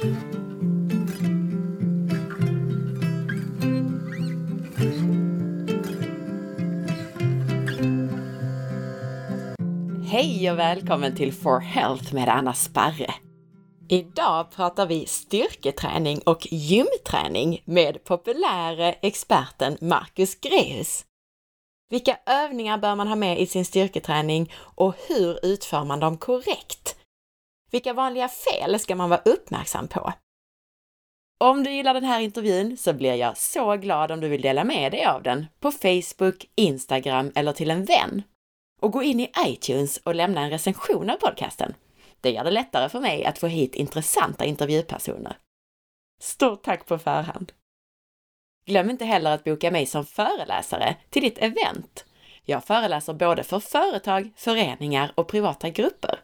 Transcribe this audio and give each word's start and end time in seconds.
Hej 0.00 0.10
och 10.50 10.58
välkommen 10.58 11.16
till 11.16 11.32
For 11.32 11.60
Health 11.60 12.14
med 12.14 12.28
Anna 12.28 12.54
Sparre! 12.54 13.14
Idag 13.88 14.50
pratar 14.50 14.86
vi 14.86 15.06
styrketräning 15.06 16.18
och 16.26 16.46
gymträning 16.50 17.62
med 17.64 18.04
populäre 18.04 18.92
experten 18.92 19.76
Marcus 19.80 20.34
Greus. 20.40 21.04
Vilka 21.90 22.18
övningar 22.26 22.78
bör 22.78 22.94
man 22.94 23.08
ha 23.08 23.16
med 23.16 23.40
i 23.40 23.46
sin 23.46 23.64
styrketräning 23.64 24.52
och 24.74 24.94
hur 25.08 25.46
utför 25.46 25.84
man 25.84 26.00
dem 26.00 26.16
korrekt? 26.16 26.99
Vilka 27.70 27.92
vanliga 27.92 28.28
fel 28.28 28.80
ska 28.80 28.96
man 28.96 29.10
vara 29.10 29.22
uppmärksam 29.24 29.88
på? 29.88 30.12
Om 31.38 31.64
du 31.64 31.70
gillar 31.70 31.94
den 31.94 32.04
här 32.04 32.20
intervjun 32.20 32.76
så 32.76 32.92
blir 32.92 33.14
jag 33.14 33.36
så 33.36 33.76
glad 33.76 34.12
om 34.12 34.20
du 34.20 34.28
vill 34.28 34.42
dela 34.42 34.64
med 34.64 34.92
dig 34.92 35.04
av 35.04 35.22
den 35.22 35.46
på 35.60 35.70
Facebook, 35.70 36.50
Instagram 36.54 37.32
eller 37.34 37.52
till 37.52 37.70
en 37.70 37.84
vän. 37.84 38.22
Och 38.80 38.92
gå 38.92 39.02
in 39.02 39.20
i 39.20 39.32
iTunes 39.46 39.96
och 39.96 40.14
lämna 40.14 40.40
en 40.40 40.50
recension 40.50 41.10
av 41.10 41.16
podcasten. 41.16 41.74
Det 42.20 42.30
gör 42.30 42.44
det 42.44 42.50
lättare 42.50 42.88
för 42.88 43.00
mig 43.00 43.24
att 43.24 43.38
få 43.38 43.46
hit 43.46 43.74
intressanta 43.74 44.44
intervjupersoner. 44.44 45.38
Stort 46.20 46.62
tack 46.62 46.86
på 46.86 46.98
förhand! 46.98 47.52
Glöm 48.66 48.90
inte 48.90 49.04
heller 49.04 49.30
att 49.30 49.44
boka 49.44 49.70
mig 49.70 49.86
som 49.86 50.06
föreläsare 50.06 50.96
till 51.10 51.22
ditt 51.22 51.38
event. 51.38 52.04
Jag 52.44 52.64
föreläser 52.64 53.14
både 53.14 53.42
för 53.42 53.60
företag, 53.60 54.30
föreningar 54.36 55.12
och 55.14 55.28
privata 55.28 55.70
grupper. 55.70 56.20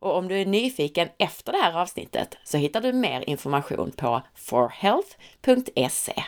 Och 0.00 0.16
om 0.16 0.28
du 0.28 0.40
är 0.40 0.46
nyfiken 0.46 1.08
efter 1.18 1.52
det 1.52 1.58
här 1.58 1.80
avsnittet 1.80 2.36
så 2.44 2.56
hittar 2.56 2.80
du 2.80 2.92
mer 2.92 3.28
information 3.28 3.92
på 3.92 4.22
forhealth.se. 4.34 6.24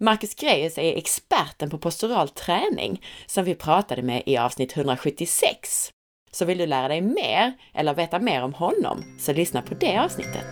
Marcus 0.00 0.34
Greus 0.34 0.78
är 0.78 0.96
experten 0.96 1.70
på 1.70 1.78
postural 1.78 2.28
träning 2.28 3.02
som 3.26 3.44
vi 3.44 3.54
pratade 3.54 4.02
med 4.02 4.22
i 4.26 4.36
avsnitt 4.36 4.76
176. 4.76 5.90
Så 6.30 6.44
vill 6.44 6.58
du 6.58 6.66
lära 6.66 6.88
dig 6.88 7.00
mer 7.00 7.52
eller 7.74 7.94
veta 7.94 8.18
mer 8.18 8.42
om 8.42 8.54
honom, 8.54 9.04
så 9.18 9.32
lyssna 9.32 9.62
på 9.62 9.74
det 9.74 9.98
avsnittet. 9.98 10.46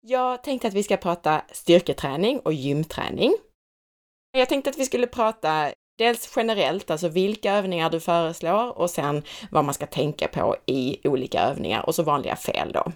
Jag 0.00 0.42
tänkte 0.42 0.68
att 0.68 0.74
vi 0.74 0.82
ska 0.82 0.96
prata 0.96 1.42
styrketräning 1.52 2.40
och 2.40 2.52
gymträning. 2.52 3.34
Jag 4.32 4.48
tänkte 4.48 4.70
att 4.70 4.78
vi 4.78 4.84
skulle 4.84 5.06
prata 5.06 5.72
dels 5.98 6.32
generellt, 6.36 6.90
alltså 6.90 7.08
vilka 7.08 7.52
övningar 7.52 7.90
du 7.90 8.00
föreslår 8.00 8.78
och 8.78 8.90
sen 8.90 9.22
vad 9.50 9.64
man 9.64 9.74
ska 9.74 9.86
tänka 9.86 10.28
på 10.28 10.56
i 10.66 11.08
olika 11.08 11.40
övningar 11.40 11.86
och 11.86 11.94
så 11.94 12.02
vanliga 12.02 12.36
fel 12.36 12.72
då. 12.72 12.92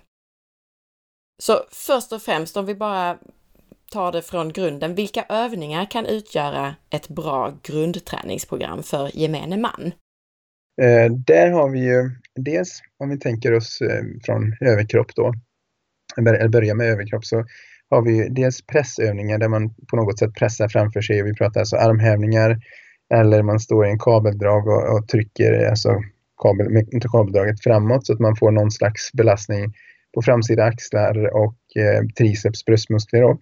Så 1.43 1.65
först 1.71 2.13
och 2.13 2.23
främst, 2.23 2.57
om 2.57 2.67
vi 2.67 2.75
bara 2.75 3.19
tar 3.93 4.13
det 4.13 4.23
från 4.23 4.53
grunden, 4.53 4.95
vilka 4.95 5.25
övningar 5.29 5.91
kan 5.91 6.07
utgöra 6.07 6.75
ett 6.91 7.09
bra 7.09 7.59
grundträningsprogram 7.63 8.83
för 8.83 9.17
gemene 9.17 9.57
man? 9.57 9.93
Eh, 10.83 11.13
där 11.13 11.51
har 11.51 11.71
vi 11.71 11.81
ju 11.81 12.11
dels, 12.35 12.81
om 12.99 13.09
vi 13.11 13.19
tänker 13.19 13.53
oss 13.53 13.81
eh, 13.81 14.03
från 14.25 14.57
överkropp 14.61 15.15
då, 15.15 15.33
eller 16.17 16.49
börja 16.49 16.75
med 16.75 16.87
överkropp, 16.87 17.25
så 17.25 17.45
har 17.91 18.03
vi 18.03 18.29
dels 18.29 18.67
pressövningar 18.67 19.39
där 19.39 19.49
man 19.49 19.75
på 19.75 19.97
något 19.97 20.19
sätt 20.19 20.35
pressar 20.35 20.69
framför 20.69 21.01
sig. 21.01 21.23
Vi 21.23 21.35
pratar 21.35 21.61
alltså 21.61 21.77
armhävningar 21.77 22.59
eller 23.15 23.43
man 23.43 23.61
står 23.61 23.87
i 23.87 23.91
en 23.91 23.99
kabeldrag 23.99 24.69
och, 24.69 24.97
och 24.97 25.09
trycker 25.09 25.69
alltså 25.69 26.03
kabel, 26.43 26.87
inte 26.93 27.09
kabeldraget 27.09 27.63
framåt 27.63 28.07
så 28.07 28.13
att 28.13 28.21
man 28.21 28.37
får 28.37 28.51
någon 28.51 28.71
slags 28.71 29.13
belastning 29.13 29.75
på 30.15 30.23
framsida 30.23 30.65
axlar 30.65 31.37
och 31.37 31.57
eh, 31.77 32.07
triceps 32.19 32.65
bröstmuskler. 32.65 33.23
Då. 33.23 33.39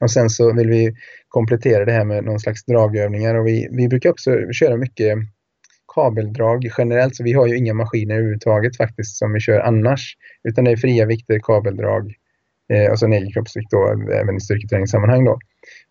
Och 0.00 0.10
sen 0.10 0.30
så 0.30 0.52
vill 0.52 0.68
vi 0.68 0.94
komplettera 1.28 1.84
det 1.84 1.92
här 1.92 2.04
med 2.04 2.24
någon 2.24 2.40
slags 2.40 2.64
dragövningar 2.64 3.34
och 3.34 3.46
vi, 3.46 3.68
vi 3.70 3.88
brukar 3.88 4.10
också 4.10 4.52
köra 4.52 4.76
mycket 4.76 5.18
kabeldrag 5.94 6.70
generellt, 6.78 7.16
så 7.16 7.24
vi 7.24 7.32
har 7.32 7.46
ju 7.46 7.56
inga 7.56 7.74
maskiner 7.74 8.14
överhuvudtaget 8.14 8.76
faktiskt 8.76 9.16
som 9.16 9.32
vi 9.32 9.40
kör 9.40 9.60
annars, 9.60 10.16
utan 10.48 10.64
det 10.64 10.70
är 10.70 10.76
fria 10.76 11.06
vikter, 11.06 11.40
kabeldrag 11.42 12.14
eh, 12.68 12.92
och 12.92 13.02
en 13.02 13.12
egen 13.12 13.32
kroppsvikt 13.32 13.70
då, 13.70 13.88
även 14.12 14.36
i 14.36 14.40
styrketräningssammanhang 14.40 15.24
då. 15.24 15.38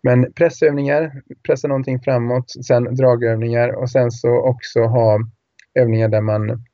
Men 0.02 0.32
pressövningar, 0.32 1.22
pressa 1.46 1.68
någonting 1.68 2.00
framåt, 2.00 2.50
sen 2.66 2.94
dragövningar 2.94 3.68
och 3.68 3.90
sen 3.90 4.10
så 4.10 4.36
också 4.36 4.80
ha 4.80 5.18
övningar 5.74 6.08
där 6.08 6.20
man 6.20 6.64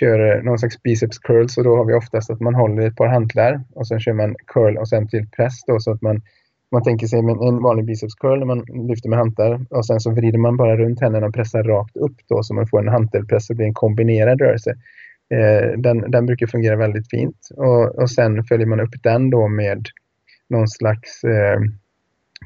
kör 0.00 0.42
någon 0.42 0.58
slags 0.58 0.82
biceps 0.82 1.18
curls 1.18 1.58
och 1.58 1.64
då 1.64 1.76
har 1.76 1.84
vi 1.84 1.94
oftast 1.94 2.30
att 2.30 2.40
man 2.40 2.54
håller 2.54 2.86
ett 2.86 2.96
par 2.96 3.06
hantlar 3.06 3.64
och 3.74 3.86
sen 3.86 4.00
kör 4.00 4.12
man 4.12 4.36
curl 4.46 4.76
och 4.76 4.88
sen 4.88 5.08
till 5.08 5.28
press 5.36 5.64
då 5.66 5.80
så 5.80 5.92
att 5.92 6.02
man 6.02 6.22
man 6.70 6.82
tänker 6.82 7.06
sig 7.06 7.18
en 7.18 7.62
vanlig 7.62 7.84
biceps 7.84 8.14
curl 8.14 8.44
man 8.44 8.64
lyfter 8.88 9.08
med 9.08 9.18
hantlar 9.18 9.66
och 9.70 9.86
sen 9.86 10.00
så 10.00 10.10
vrider 10.10 10.38
man 10.38 10.56
bara 10.56 10.76
runt 10.76 11.00
händerna 11.00 11.26
och 11.26 11.34
pressar 11.34 11.62
rakt 11.62 11.96
upp 11.96 12.16
då 12.28 12.42
så 12.42 12.54
man 12.54 12.66
får 12.66 12.78
en 12.80 12.88
hantelpress 12.88 13.50
och 13.50 13.56
blir 13.56 13.66
en 13.66 13.74
kombinerad 13.74 14.40
rörelse. 14.40 14.74
Eh, 15.30 15.78
den, 15.78 16.10
den 16.10 16.26
brukar 16.26 16.46
fungera 16.46 16.76
väldigt 16.76 17.10
fint 17.10 17.48
och, 17.56 17.98
och 17.98 18.10
sen 18.10 18.44
följer 18.44 18.66
man 18.66 18.80
upp 18.80 19.02
den 19.02 19.30
då 19.30 19.48
med 19.48 19.88
någon 20.48 20.68
slags 20.68 21.24
eh, 21.24 21.60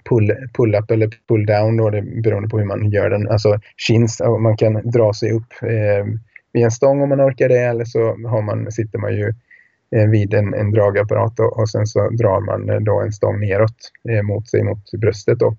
pull, 0.09 0.33
pull-up 0.57 0.91
eller 0.91 1.09
pull-down 1.29 1.79
då, 1.79 1.91
det 1.91 2.03
beroende 2.03 2.49
på 2.49 2.59
hur 2.59 2.67
man 2.67 2.91
gör 2.91 3.11
den. 3.11 3.29
Alltså 3.29 3.61
chins, 3.77 4.23
man 4.41 4.57
kan 4.57 4.91
dra 4.91 5.13
sig 5.13 5.33
upp 5.33 5.53
eh, 5.63 6.07
vid 6.53 6.65
en 6.65 6.71
stång 6.71 7.03
om 7.03 7.09
man 7.09 7.21
orkar 7.21 7.49
det 7.49 7.59
eller 7.59 7.85
så 7.85 8.01
har 8.29 8.43
man, 8.43 8.73
sitter 8.73 8.99
man 8.99 9.17
ju 9.17 9.35
eh, 9.97 10.09
vid 10.09 10.35
en, 10.35 10.55
en 10.55 10.71
dragapparat 10.71 11.41
och, 11.41 11.59
och 11.59 11.71
sen 11.71 11.87
så 11.87 12.11
drar 12.11 12.41
man 12.41 12.71
eh, 12.71 12.81
då 12.81 13.01
en 13.01 13.13
stång 13.13 13.41
neråt 13.41 13.93
eh, 14.11 14.23
mot 14.23 14.49
sig 14.49 14.63
mot 14.63 14.91
bröstet. 14.91 15.39
Då. 15.39 15.57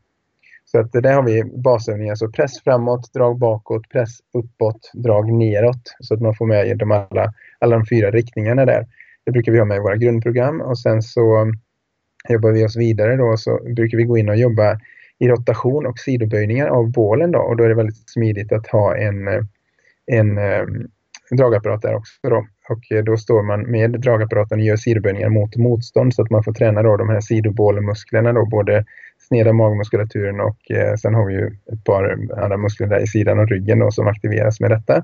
Så 0.71 0.79
att 0.79 0.91
där 0.91 1.13
har 1.13 1.23
vi 1.23 1.43
basövningar, 1.43 2.15
så 2.15 2.25
alltså 2.25 2.41
press 2.41 2.63
framåt, 2.63 3.13
drag 3.13 3.39
bakåt, 3.39 3.89
press 3.89 4.09
uppåt, 4.33 4.91
drag 4.93 5.31
neråt 5.31 5.95
så 5.99 6.13
att 6.13 6.21
man 6.21 6.35
får 6.35 6.45
med 6.45 6.77
de 6.77 6.91
alla, 6.91 7.33
alla 7.59 7.75
de 7.75 7.85
fyra 7.85 8.11
riktningarna 8.11 8.65
där. 8.65 8.87
Det 9.25 9.31
brukar 9.31 9.51
vi 9.51 9.59
ha 9.59 9.65
med 9.65 9.77
i 9.77 9.79
våra 9.79 9.95
grundprogram 9.95 10.61
och 10.61 10.79
sen 10.79 11.01
så 11.01 11.35
mm, 11.35 11.55
jobbar 12.29 12.51
vi 12.51 12.65
oss 12.65 12.77
vidare 12.77 13.15
då 13.15 13.37
så 13.37 13.59
brukar 13.75 13.97
vi 13.97 14.03
gå 14.03 14.17
in 14.17 14.29
och 14.29 14.37
jobba 14.37 14.79
i 15.19 15.27
rotation 15.27 15.85
och 15.85 15.99
sidoböjningar 15.99 16.67
av 16.67 16.91
bålen 16.91 17.31
då 17.31 17.39
och 17.39 17.57
då 17.57 17.63
är 17.63 17.69
det 17.69 17.75
väldigt 17.75 18.09
smidigt 18.09 18.51
att 18.51 18.67
ha 18.67 18.97
en 18.97 19.27
eh, 19.27 19.41
en 20.11 20.37
eh, 20.37 20.65
dragapparat 21.31 21.81
där 21.81 21.95
också. 21.95 22.13
Då. 22.23 22.47
Och 22.69 22.91
eh, 22.91 23.03
då 23.03 23.17
står 23.17 23.43
man 23.43 23.61
med 23.71 23.91
dragapparaten 24.01 24.59
och 24.59 24.65
gör 24.65 24.77
sidoböjningar 24.77 25.29
mot 25.29 25.55
motstånd 25.55 26.13
så 26.13 26.21
att 26.21 26.29
man 26.29 26.43
får 26.43 26.53
träna 26.53 26.83
då 26.83 26.97
de 26.97 27.09
här 27.09 27.21
sidobålmusklerna 27.21 28.33
då, 28.33 28.45
både 28.45 28.85
sneda 29.29 29.53
magmuskulaturen 29.53 30.39
och 30.39 30.71
eh, 30.71 30.95
sen 30.95 31.13
har 31.13 31.25
vi 31.25 31.33
ju 31.33 31.47
ett 31.73 31.83
par 31.83 32.17
andra 32.43 32.57
muskler 32.57 32.87
där 32.87 32.99
i 32.99 33.07
sidan 33.07 33.39
och 33.39 33.49
ryggen 33.49 33.79
då, 33.79 33.91
som 33.91 34.07
aktiveras 34.07 34.59
med 34.59 34.71
detta. 34.71 35.03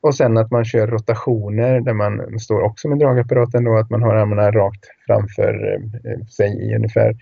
Och 0.00 0.14
sen 0.14 0.36
att 0.36 0.50
man 0.50 0.64
kör 0.64 0.86
rotationer 0.86 1.80
där 1.80 1.92
man 1.92 2.38
står 2.40 2.60
också 2.60 2.88
med 2.88 2.98
dragapparaten 2.98 3.64
då, 3.64 3.76
att 3.76 3.90
man 3.90 4.02
har 4.02 4.14
armarna 4.14 4.50
rakt 4.50 4.84
framför 5.06 5.78
eh, 6.04 6.26
sig 6.26 6.70
i 6.70 6.76
ungefär 6.76 7.16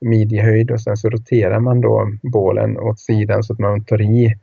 midjehöjd 0.00 0.70
och 0.70 0.80
sen 0.80 0.96
så 0.96 1.08
roterar 1.10 1.60
man 1.60 1.80
då 1.80 2.12
bålen 2.22 2.78
åt 2.78 3.00
sidan 3.00 3.42
så 3.42 3.52
att 3.52 3.58
man 3.58 3.84
tar 3.84 4.02
i 4.02 4.34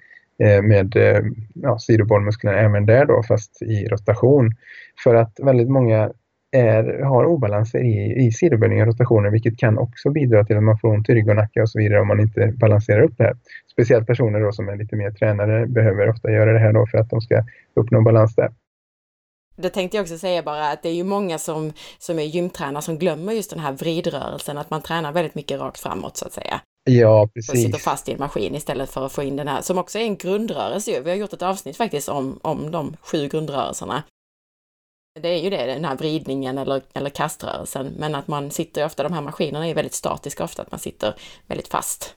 eh, 0.44 0.62
med 0.62 0.96
eh, 0.96 1.22
ja, 1.54 1.80
sidobollmusklerna 1.80 2.58
även 2.58 2.86
där 2.86 3.06
då, 3.06 3.24
fast 3.24 3.62
i 3.62 3.88
rotation. 3.88 4.52
För 5.04 5.16
att 5.16 5.40
väldigt 5.44 5.70
många 5.70 6.12
är, 6.56 7.02
har 7.04 7.26
obalanser 7.26 7.80
i, 7.80 8.26
i 8.26 8.32
sidoböjning 8.32 8.82
och 8.82 8.88
rotationer, 8.88 9.30
vilket 9.30 9.58
kan 9.58 9.78
också 9.78 10.10
bidra 10.10 10.46
till 10.46 10.58
att 10.58 10.64
man 10.64 10.80
får 10.80 10.88
ont 10.88 11.10
i 11.10 11.14
rygg 11.14 11.30
och 11.30 11.36
nacke 11.36 11.62
och 11.62 11.70
så 11.70 11.80
vidare 11.80 12.02
om 12.02 12.08
man 12.08 12.20
inte 12.20 12.54
balanserar 12.58 13.02
upp 13.02 13.18
det 13.18 13.24
här. 13.24 13.36
Speciellt 13.72 14.08
personer 14.08 14.40
då 14.40 14.52
som 14.52 14.70
är 14.70 14.76
lite 14.76 14.96
mer 14.96 15.12
tränade 15.12 15.68
behöver 15.68 16.10
ofta 16.10 16.32
göra 16.32 16.54
det 16.54 16.60
här 16.60 16.74
då 16.74 16.88
för 16.92 16.98
att 16.98 17.10
de 17.10 17.22
ska 17.22 17.44
uppnå 17.76 18.02
balans 18.02 18.36
där. 18.36 18.50
Det 19.58 19.70
tänkte 19.70 19.98
jag 19.98 20.02
också 20.02 20.18
säga 20.18 20.44
bara 20.44 20.72
att 20.72 20.84
det 20.84 20.90
är 20.90 20.94
ju 20.94 21.04
många 21.04 21.38
som, 21.38 21.74
som 22.00 22.20
är 22.20 22.24
gymtränare 22.24 22.82
som 22.82 22.98
glömmer 22.98 23.34
just 23.34 23.50
den 23.50 23.60
här 23.60 23.74
vridrörelsen, 23.74 24.58
att 24.58 24.70
man 24.70 24.82
tränar 24.82 25.12
väldigt 25.12 25.36
mycket 25.36 25.60
rakt 25.60 25.80
framåt 25.80 26.18
så 26.18 26.26
att 26.26 26.34
säga. 26.34 26.62
Ja, 26.90 27.30
precis. 27.34 27.50
Och 27.50 27.58
sitter 27.58 27.80
fast 27.80 28.10
i 28.10 28.12
en 28.12 28.20
maskin 28.20 28.56
istället 28.56 28.90
för 28.90 29.06
att 29.06 29.12
få 29.12 29.24
in 29.24 29.36
den 29.36 29.48
här, 29.48 29.62
som 29.62 29.78
också 29.78 30.00
är 30.00 30.04
en 30.04 30.16
grundrörelse. 30.16 31.02
Vi 31.02 31.10
har 31.10 31.18
gjort 31.18 31.34
ett 31.34 31.42
avsnitt 31.42 31.78
faktiskt 31.78 32.10
om, 32.10 32.40
om 32.42 32.72
de 32.72 32.98
sju 33.02 33.28
grundrörelserna. 33.28 34.04
Det 35.22 35.30
är 35.30 35.44
ju 35.44 35.50
det, 35.50 35.66
den 35.66 35.86
här 35.86 35.98
vridningen 35.98 36.58
eller, 36.58 36.82
eller 36.94 37.10
kaströrelsen, 37.10 37.94
men 38.00 38.16
att 38.16 38.28
man 38.28 38.52
sitter 38.52 38.86
ofta, 38.86 39.04
de 39.04 39.14
här 39.14 39.22
maskinerna 39.22 39.68
är 39.68 39.76
väldigt 39.76 39.94
statiska 39.94 40.44
ofta, 40.44 40.62
att 40.62 40.72
man 40.72 40.80
sitter 40.80 41.16
väldigt 41.48 41.68
fast. 41.68 42.16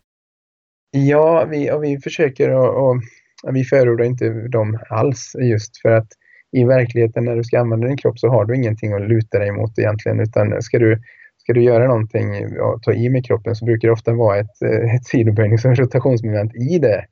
Ja, 0.90 1.44
vi, 1.44 1.70
och 1.70 1.84
vi 1.84 1.98
försöker 1.98 2.50
och, 2.50 2.90
och 2.90 3.56
vi 3.56 3.64
förordar 3.64 4.04
inte 4.04 4.30
dem 4.48 4.78
alls 4.90 5.36
just 5.40 5.82
för 5.82 5.88
att 5.88 6.08
i 6.52 6.64
verkligheten 6.64 7.24
när 7.24 7.36
du 7.36 7.44
ska 7.44 7.60
använda 7.60 7.86
din 7.86 7.96
kropp 7.96 8.18
så 8.18 8.28
har 8.28 8.44
du 8.44 8.56
ingenting 8.56 8.92
att 8.92 9.08
luta 9.08 9.38
dig 9.38 9.52
mot 9.52 9.78
egentligen 9.78 10.20
utan 10.20 10.62
ska 10.62 10.78
du 10.78 11.02
ska 11.48 11.52
du 11.52 11.62
göra 11.62 11.86
någonting 11.86 12.60
och 12.60 12.82
ta 12.82 12.92
i 12.92 13.08
med 13.08 13.26
kroppen 13.26 13.56
så 13.56 13.64
brukar 13.64 13.88
det 13.88 13.92
ofta 13.92 14.12
vara 14.12 14.38
ett, 14.38 14.62
eh, 14.62 14.94
ett 14.94 15.06
sidoböjnings 15.06 15.64
och 15.64 15.76
rotationsmoment 15.76 16.54
i 16.54 16.78
det. 16.78 17.04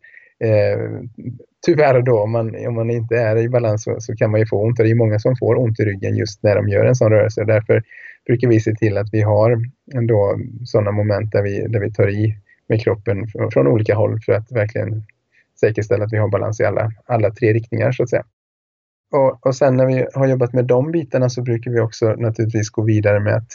Eh, 0.45 0.79
tyvärr 1.67 2.03
då, 2.03 2.21
om 2.23 2.31
man, 2.31 2.67
om 2.67 2.75
man 2.75 2.91
inte 2.91 3.17
är 3.17 3.37
i 3.37 3.49
balans 3.49 3.83
så, 3.83 3.97
så 4.01 4.17
kan 4.17 4.31
man 4.31 4.41
ju 4.41 4.47
få 4.47 4.63
ont. 4.63 4.79
Och 4.79 4.85
det 4.85 4.91
är 4.91 4.95
många 4.95 5.19
som 5.19 5.37
får 5.37 5.59
ont 5.59 5.81
i 5.81 5.85
ryggen 5.85 6.17
just 6.17 6.43
när 6.43 6.57
de 6.57 6.69
gör 6.69 6.85
en 6.85 6.95
sån 6.95 7.13
rörelse. 7.13 7.45
Därför 7.45 7.83
brukar 8.27 8.49
vi 8.49 8.61
se 8.61 8.75
till 8.75 8.99
att 8.99 9.09
vi 9.13 9.21
har 9.21 9.59
ändå 9.95 10.39
sådana 10.65 10.93
moment 10.93 11.33
där 11.33 11.43
vi, 11.43 11.67
där 11.69 11.81
vi 11.81 11.93
tar 11.93 12.09
i 12.09 12.37
med 12.69 12.83
kroppen 12.83 13.27
från, 13.29 13.51
från 13.51 13.67
olika 13.67 13.95
håll 13.95 14.21
för 14.27 14.33
att 14.33 14.53
verkligen 14.53 15.03
säkerställa 15.61 16.05
att 16.05 16.13
vi 16.13 16.19
har 16.19 16.29
balans 16.29 16.61
i 16.61 16.65
alla, 16.65 16.93
alla 17.07 17.31
tre 17.31 17.53
riktningar 17.53 17.93
så 17.93 18.03
att 18.03 18.11
säga. 18.11 18.25
Och, 19.13 19.47
och 19.47 19.57
sen 19.57 19.77
när 19.77 19.87
vi 19.87 20.07
har 20.15 20.27
jobbat 20.27 20.53
med 20.53 20.65
de 20.65 20.93
bitarna 20.93 21.29
så 21.29 21.43
brukar 21.43 21.71
vi 21.71 21.81
också 21.81 22.15
naturligtvis 22.19 22.71
gå 22.71 22.83
vidare 22.83 23.21
med 23.21 23.35
att 23.35 23.49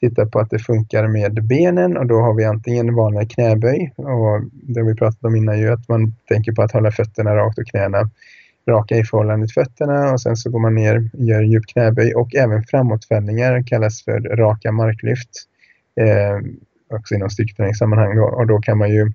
titta 0.00 0.26
på 0.26 0.38
att 0.38 0.50
det 0.50 0.58
funkar 0.58 1.08
med 1.08 1.46
benen 1.46 1.96
och 1.96 2.06
då 2.06 2.20
har 2.20 2.34
vi 2.34 2.44
antingen 2.44 2.94
vanliga 2.94 3.26
knäböj 3.26 3.92
och 3.96 4.40
det 4.52 4.80
har 4.80 4.86
vi 4.86 4.94
pratat 4.94 5.24
om 5.24 5.36
innan 5.36 5.58
ju 5.58 5.72
att 5.72 5.88
man 5.88 6.14
tänker 6.28 6.52
på 6.52 6.62
att 6.62 6.72
hålla 6.72 6.92
fötterna 6.92 7.36
rakt 7.36 7.58
och 7.58 7.66
knäna 7.66 8.10
raka 8.68 8.96
i 8.96 9.04
förhållande 9.04 9.46
till 9.46 9.54
fötterna 9.54 10.12
och 10.12 10.20
sen 10.20 10.36
så 10.36 10.50
går 10.50 10.58
man 10.58 10.74
ner 10.74 10.96
och 10.96 11.20
gör 11.20 11.42
djup 11.42 11.66
knäböj 11.66 12.14
och 12.14 12.34
även 12.34 12.62
framåtfällningar 12.62 13.62
kallas 13.66 14.04
för 14.04 14.20
raka 14.20 14.72
marklyft. 14.72 15.30
Eh, 16.00 16.38
också 16.96 17.14
inom 17.14 17.30
styrketräningssammanhang 17.30 18.16
då, 18.16 18.24
och 18.24 18.46
då 18.46 18.58
kan 18.58 18.78
man 18.78 18.90
ju 18.90 19.12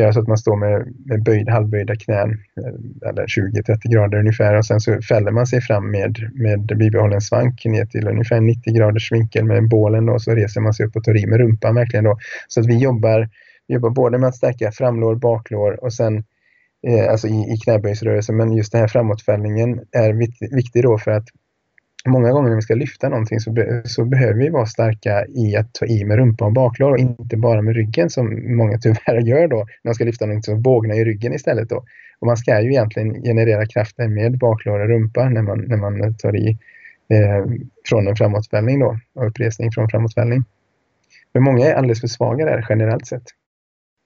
göra 0.00 0.12
så 0.12 0.20
att 0.20 0.28
man 0.28 0.38
står 0.38 0.56
med, 0.56 0.94
med 1.06 1.22
böjd, 1.22 1.48
halvböjda 1.48 1.96
knän 1.96 2.30
eh, 2.30 3.08
eller 3.08 3.26
20-30 3.26 3.92
grader 3.92 4.18
ungefär 4.18 4.54
och 4.58 4.66
sen 4.66 4.80
så 4.80 5.02
fäller 5.02 5.30
man 5.30 5.46
sig 5.46 5.60
fram 5.60 5.90
med, 5.90 6.16
med 6.34 6.66
bibehållen 6.78 7.20
svank 7.20 7.64
ner 7.64 7.86
till 7.86 8.08
ungefär 8.08 8.40
90 8.40 8.74
graders 8.74 9.12
vinkel 9.12 9.44
med 9.44 9.68
bålen 9.68 10.08
och 10.08 10.22
så 10.22 10.34
reser 10.34 10.60
man 10.60 10.74
sig 10.74 10.86
upp 10.86 10.96
och 10.96 11.04
tar 11.04 11.16
i 11.16 11.26
med 11.26 11.38
rumpan 11.38 11.74
verkligen 11.74 12.04
då. 12.04 12.18
Så 12.48 12.60
att 12.60 12.66
vi 12.66 12.78
jobbar, 12.78 13.28
vi 13.68 13.74
jobbar 13.74 13.90
både 13.90 14.18
med 14.18 14.28
att 14.28 14.36
stärka 14.36 14.72
framlår, 14.72 15.14
baklår 15.14 15.84
och 15.84 15.92
sen 15.92 16.24
eh, 16.86 17.10
alltså 17.10 17.28
i, 17.28 17.54
i 17.54 17.56
knäböjsrörelsen 17.64 18.36
men 18.36 18.52
just 18.52 18.72
den 18.72 18.80
här 18.80 18.88
framåtfällningen 18.88 19.80
är 19.92 20.12
viktig, 20.12 20.54
viktig 20.54 20.82
då 20.82 20.98
för 20.98 21.10
att 21.10 21.28
många 22.06 22.32
gånger 22.32 22.48
när 22.48 22.56
vi 22.56 22.62
ska 22.62 22.74
lyfta 22.74 23.08
någonting 23.08 23.40
så, 23.40 23.52
be, 23.52 23.82
så 23.84 24.04
behöver 24.04 24.34
vi 24.34 24.48
vara 24.48 24.66
starka 24.66 25.26
i 25.26 25.56
att 25.56 25.74
ta 25.74 25.86
i 25.86 26.04
med 26.04 26.16
rumpa 26.16 26.44
och 26.44 26.52
baklår 26.52 26.90
och 26.90 26.98
inte 26.98 27.36
bara 27.36 27.62
med 27.62 27.74
ryggen 27.74 28.10
som 28.10 28.56
många 28.56 28.78
tyvärr 28.82 29.20
gör 29.20 29.48
då. 29.48 29.56
När 29.56 29.88
man 29.88 29.94
ska 29.94 30.04
lyfta 30.04 30.26
någonting 30.26 30.54
som 30.54 30.62
bågna 30.62 30.94
i 30.94 31.04
ryggen 31.04 31.32
istället 31.32 31.68
då. 31.68 31.84
Och 32.20 32.26
man 32.26 32.36
ska 32.36 32.60
ju 32.60 32.70
egentligen 32.70 33.22
generera 33.22 33.66
kraften 33.66 34.14
med 34.14 34.38
baklår 34.38 34.80
och 34.80 34.88
rumpa 34.88 35.28
när 35.28 35.42
man, 35.42 35.60
när 35.60 35.76
man 35.76 36.14
tar 36.14 36.36
i 36.36 36.58
eh, 37.08 37.46
från 37.88 38.08
en 38.08 38.16
framåtfällning 38.16 38.80
då 38.80 38.98
och 39.14 39.26
uppresning 39.26 39.72
från 39.72 39.88
framåtfällning. 39.88 40.44
Men 41.34 41.42
många 41.42 41.66
är 41.66 41.74
alldeles 41.74 42.00
för 42.00 42.08
svaga 42.08 42.44
där 42.44 42.66
generellt 42.68 43.06
sett. 43.06 43.24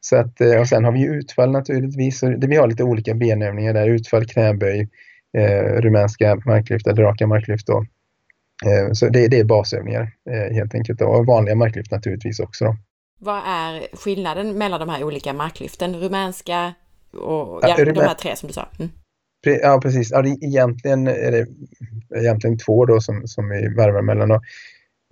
Så 0.00 0.16
att, 0.16 0.40
eh, 0.40 0.60
och 0.60 0.68
sen 0.68 0.84
har 0.84 0.92
vi 0.92 1.04
utfall 1.04 1.50
naturligtvis. 1.50 2.18
Så 2.18 2.28
det, 2.28 2.46
vi 2.46 2.56
har 2.56 2.68
lite 2.68 2.84
olika 2.84 3.14
benövningar 3.14 3.74
där. 3.74 3.88
Utfall, 3.88 4.26
knäböj, 4.26 4.88
eh, 5.34 5.80
rumänska 5.80 6.36
marklyft 6.46 6.86
eller 6.86 7.02
raka 7.02 7.26
marklyft. 7.26 7.66
Då. 7.66 7.84
Eh, 8.66 8.92
så 8.92 9.08
det, 9.08 9.28
det, 9.28 9.38
är 9.38 9.44
basövningar 9.44 10.12
eh, 10.30 10.54
helt 10.54 10.74
enkelt 10.74 11.00
och 11.00 11.26
vanliga 11.26 11.54
marklyft 11.54 11.90
naturligtvis 11.90 12.40
också. 12.40 12.64
Då. 12.64 12.76
Vad 13.20 13.42
är 13.46 13.96
skillnaden 13.96 14.58
mellan 14.58 14.80
de 14.80 14.88
här 14.88 15.04
olika 15.04 15.32
marklyften? 15.32 15.94
Rumänska 15.94 16.74
och 17.12 17.60
ja, 17.62 17.74
ja, 17.78 17.84
de 17.84 18.00
här 18.00 18.14
tre 18.14 18.36
som 18.36 18.46
du 18.46 18.52
sa? 18.52 18.68
Mm. 18.78 18.90
Ja, 19.62 19.80
precis. 19.82 20.10
Ja, 20.10 20.22
det, 20.22 20.28
egentligen 20.28 21.06
är 21.06 21.30
det 21.30 21.46
egentligen 22.16 22.58
två 22.58 22.86
då 22.86 23.00
som, 23.00 23.26
som 23.26 23.48
vi 23.48 23.74
varvar 23.74 24.02
mellan. 24.02 24.28
Då. 24.28 24.40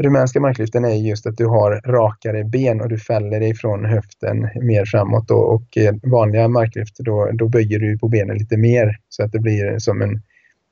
Rumänska 0.03 0.41
marklyften 0.41 0.85
är 0.85 0.95
just 0.95 1.27
att 1.27 1.37
du 1.37 1.47
har 1.47 1.81
rakare 1.87 2.45
ben 2.45 2.81
och 2.81 2.89
du 2.89 2.99
fäller 2.99 3.41
dig 3.41 3.55
från 3.55 3.85
höften 3.85 4.41
mer 4.41 4.85
framåt. 4.85 5.29
Då, 5.29 5.37
och 5.37 5.77
eh, 5.77 5.95
vanliga 6.03 6.49
marklyft 6.49 6.97
då, 6.99 7.31
då 7.33 7.49
böjer 7.49 7.79
du 7.79 7.99
på 7.99 8.09
benen 8.09 8.39
lite 8.39 8.57
mer 8.57 8.97
så 9.09 9.25
att 9.25 9.33
det 9.33 9.39
blir 9.39 9.79
som 9.79 10.03
en 10.03 10.23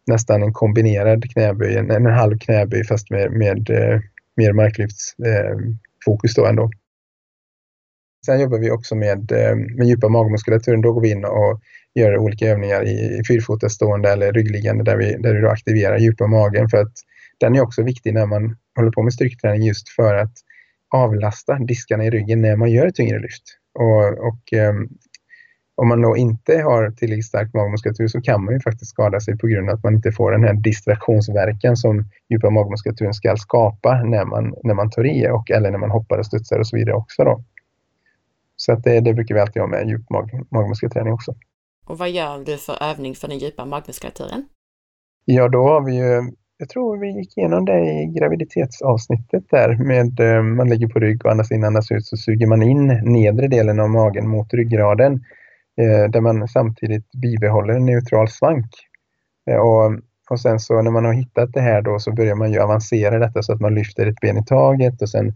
nästan 0.07 0.43
en 0.43 0.53
kombinerad 0.53 1.33
knäböj, 1.33 1.77
en, 1.77 1.91
en 1.91 2.07
halv 2.07 2.39
knäböj 2.39 2.85
fast 2.85 3.11
med, 3.11 3.33
med 3.33 3.71
eh, 3.71 4.01
mer 4.37 4.53
marklyftsfokus 4.53 6.39
eh, 6.39 6.43
då 6.43 6.47
ändå. 6.47 6.71
Sen 8.27 8.41
jobbar 8.41 8.59
vi 8.59 8.71
också 8.71 8.95
med, 8.95 9.33
eh, 9.33 9.57
med 9.57 9.87
djupa 9.87 10.09
magmuskulaturen. 10.09 10.81
Då 10.81 10.93
går 10.93 11.01
vi 11.01 11.11
in 11.11 11.25
och 11.25 11.61
gör 11.95 12.19
olika 12.19 12.47
övningar 12.47 12.85
i, 12.85 13.19
i 13.19 13.23
fyrfotastående 13.29 14.11
eller 14.11 14.33
ryggliggande 14.33 14.85
där 14.85 14.97
vi, 14.97 15.17
där 15.17 15.35
vi 15.35 15.47
aktiverar 15.47 15.99
djupa 15.99 16.27
magen 16.27 16.69
för 16.69 16.79
att 16.79 16.93
den 17.39 17.57
är 17.57 17.61
också 17.61 17.83
viktig 17.83 18.15
när 18.15 18.27
man 18.27 18.57
håller 18.77 18.91
på 18.91 19.03
med 19.03 19.13
styrketräning 19.13 19.63
just 19.63 19.89
för 19.89 20.15
att 20.15 20.33
avlasta 20.91 21.59
diskarna 21.59 22.05
i 22.05 22.11
ryggen 22.11 22.41
när 22.43 22.57
man 22.57 22.71
gör 22.71 22.91
tyngre 22.91 23.19
lyft. 23.19 23.43
Och, 23.75 24.27
och 24.29 24.53
um, 24.53 24.89
om 25.75 25.89
man 25.89 26.03
då 26.03 26.17
inte 26.17 26.63
har 26.63 26.91
tillräckligt 26.91 27.27
stark 27.27 27.55
magmuskulatur 27.55 28.09
så 28.09 28.21
kan 28.21 28.45
man 28.45 28.55
ju 28.55 28.61
faktiskt 28.61 28.91
skada 28.91 29.21
sig 29.21 29.39
på 29.39 29.47
grund 29.47 29.71
av 29.71 29.75
att 29.75 29.85
man 29.85 29.95
inte 29.95 30.13
får 30.13 30.33
den 30.33 30.45
här 30.45 30.55
distraktionsverkan 30.55 31.77
som 31.77 32.05
djupa 32.29 32.51
magmuskulaturen 32.51 33.15
ska 33.15 33.37
skapa 33.37 34.03
när 34.03 34.25
man, 34.25 34.55
när 34.65 34.75
man 34.75 34.91
tar 34.91 35.07
i 35.07 35.29
och, 35.29 35.51
eller 35.51 35.71
när 35.71 35.79
man 35.79 35.91
hoppar 35.91 36.19
och 36.19 36.27
studsar 36.27 36.59
och 36.59 36.67
så 36.67 36.77
vidare 36.77 36.95
också. 36.97 37.25
Då. 37.25 37.45
Så 38.57 38.73
att 38.73 38.85
det, 38.85 39.01
det 39.01 39.15
brukar 39.15 39.35
vi 39.35 39.41
alltid 39.41 39.63
ha 39.63 39.67
med 39.67 39.89
djup 39.89 40.11
mag, 40.11 40.47
magmuskelträning 40.51 41.13
också. 41.13 41.35
Och 41.91 41.99
vad 41.99 42.11
gör 42.11 42.45
du 42.45 42.57
för 42.57 42.83
övning 42.83 43.15
för 43.15 43.29
den 43.29 43.39
djupa 43.39 43.65
magmuskulaturen? 43.65 44.49
Ja, 45.25 45.49
då 45.49 45.63
har 45.63 45.85
vi 45.85 45.97
ju 45.97 46.33
jag 46.59 46.69
tror 46.69 46.97
vi 46.97 47.09
gick 47.09 47.39
igenom 47.39 47.65
det 47.65 47.81
i 47.81 48.07
graviditetsavsnittet 48.19 49.45
där 49.51 49.85
med 49.85 50.21
eh, 50.21 50.43
man 50.43 50.69
ligger 50.69 50.89
på 50.89 50.99
rygg 50.99 51.25
och 51.25 51.31
andas 51.31 51.53
in, 51.53 51.65
andas 51.65 51.91
ut 51.91 52.07
så 52.07 52.17
suger 52.17 52.47
man 52.47 52.63
in 52.63 52.87
nedre 53.03 53.49
delen 53.49 53.81
av 53.81 53.91
magen 53.91 54.29
mot 54.29 54.55
ryggraden 54.55 55.13
eh, 55.81 56.11
där 56.11 56.21
man 56.21 56.49
samtidigt 56.49 57.13
bibehåller 57.13 57.75
en 57.75 57.87
neutral 57.87 58.29
svank. 58.29 58.71
Eh, 59.51 59.57
och, 59.57 59.93
och 60.31 60.41
sen 60.41 60.61
så 60.61 60.83
när 60.83 60.91
man 60.91 61.05
har 61.05 61.13
hittat 61.13 61.53
det 61.53 61.61
här 61.61 61.83
då 61.83 61.99
så 61.99 62.13
börjar 62.13 62.35
man 62.35 62.53
ju 62.53 62.59
avancera 62.59 63.19
detta 63.19 63.43
så 63.43 63.53
att 63.53 63.61
man 63.61 63.75
lyfter 63.75 64.07
ett 64.07 64.21
ben 64.21 64.39
i 64.39 64.45
taget 64.45 65.03
och 65.03 65.09
sen 65.09 65.35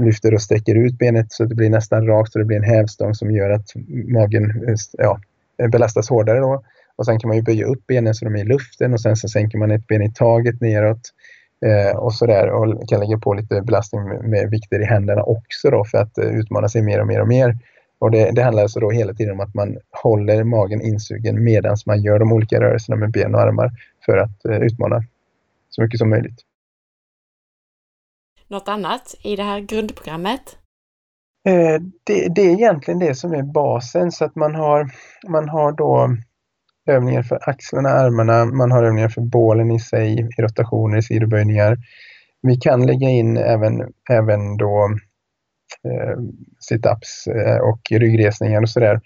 lyfter 0.00 0.34
och 0.34 0.42
sträcker 0.42 0.74
ut 0.74 0.98
benet 0.98 1.32
så 1.32 1.42
att 1.42 1.48
det 1.48 1.54
blir 1.54 1.70
nästan 1.70 2.06
rakt 2.06 2.32
så 2.32 2.38
det 2.38 2.44
blir 2.44 2.56
en 2.56 2.74
hävstång 2.74 3.14
som 3.14 3.30
gör 3.30 3.50
att 3.50 3.66
magen 4.08 4.76
ja, 4.92 5.20
Eh, 5.58 5.68
belastas 5.68 6.10
hårdare 6.10 6.38
då. 6.38 6.64
Och 6.96 7.06
sen 7.06 7.18
kan 7.18 7.28
man 7.28 7.36
ju 7.36 7.42
böja 7.42 7.66
upp 7.66 7.86
benen 7.86 8.14
så 8.14 8.24
de 8.24 8.34
är 8.36 8.40
i 8.40 8.44
luften 8.44 8.92
och 8.92 9.00
sen 9.00 9.16
så 9.16 9.28
sänker 9.28 9.58
man 9.58 9.70
ett 9.70 9.86
ben 9.86 10.02
i 10.02 10.12
taget 10.12 10.60
neråt. 10.60 11.10
Eh, 11.66 11.96
och 11.96 12.14
sådär 12.14 12.50
och 12.50 12.88
kan 12.88 13.00
lägga 13.00 13.18
på 13.18 13.34
lite 13.34 13.62
belastning 13.62 14.04
med, 14.04 14.24
med 14.24 14.50
vikter 14.50 14.80
i 14.80 14.84
händerna 14.84 15.22
också 15.22 15.70
då 15.70 15.84
för 15.84 15.98
att 15.98 16.18
eh, 16.18 16.24
utmana 16.24 16.68
sig 16.68 16.82
mer 16.82 17.00
och 17.00 17.06
mer 17.06 17.20
och 17.20 17.28
mer. 17.28 17.58
Och 17.98 18.10
det, 18.10 18.30
det 18.30 18.42
handlar 18.42 18.62
alltså 18.62 18.80
då 18.80 18.90
hela 18.90 19.14
tiden 19.14 19.32
om 19.32 19.40
att 19.40 19.54
man 19.54 19.76
håller 20.02 20.44
magen 20.44 20.80
insugen 20.80 21.44
medan 21.44 21.76
man 21.86 22.02
gör 22.02 22.18
de 22.18 22.32
olika 22.32 22.60
rörelserna 22.60 22.96
med 22.96 23.10
ben 23.10 23.34
och 23.34 23.40
armar 23.40 23.70
för 24.06 24.18
att 24.18 24.44
eh, 24.44 24.58
utmana 24.58 25.04
så 25.68 25.82
mycket 25.82 25.98
som 25.98 26.10
möjligt. 26.10 26.40
Något 28.48 28.68
annat 28.68 29.14
i 29.22 29.36
det 29.36 29.42
här 29.42 29.60
grundprogrammet? 29.60 30.58
Eh, 31.46 31.80
det, 32.04 32.34
det, 32.34 32.42
är 32.42 32.52
egentligen 32.52 32.98
det 32.98 33.14
som 33.14 33.32
är 33.32 33.42
basen 33.42 34.12
så 34.12 34.24
att 34.24 34.34
man 34.34 34.54
har, 34.54 34.90
man 35.28 35.48
har 35.48 35.72
då 35.72 36.16
övningar 36.86 37.22
för 37.22 37.48
axlarna, 37.48 37.88
armarna, 37.88 38.44
man 38.44 38.70
har 38.70 38.84
övningar 38.84 39.08
för 39.08 39.20
bålen 39.20 39.70
i 39.70 39.80
sig, 39.80 40.20
i 40.20 40.42
rotationer, 40.42 40.98
i 40.98 41.02
sidoböjningar. 41.02 41.78
Vi 42.42 42.56
kan 42.56 42.86
lägga 42.86 43.08
in 43.08 43.36
även, 43.36 43.92
även 44.10 44.56
då 44.56 44.90
eh, 45.84 46.18
situps 46.60 47.26
eh, 47.26 47.58
och 47.58 47.80
ryggresningar 47.90 48.62
och 48.62 48.68
sådär 48.68 49.00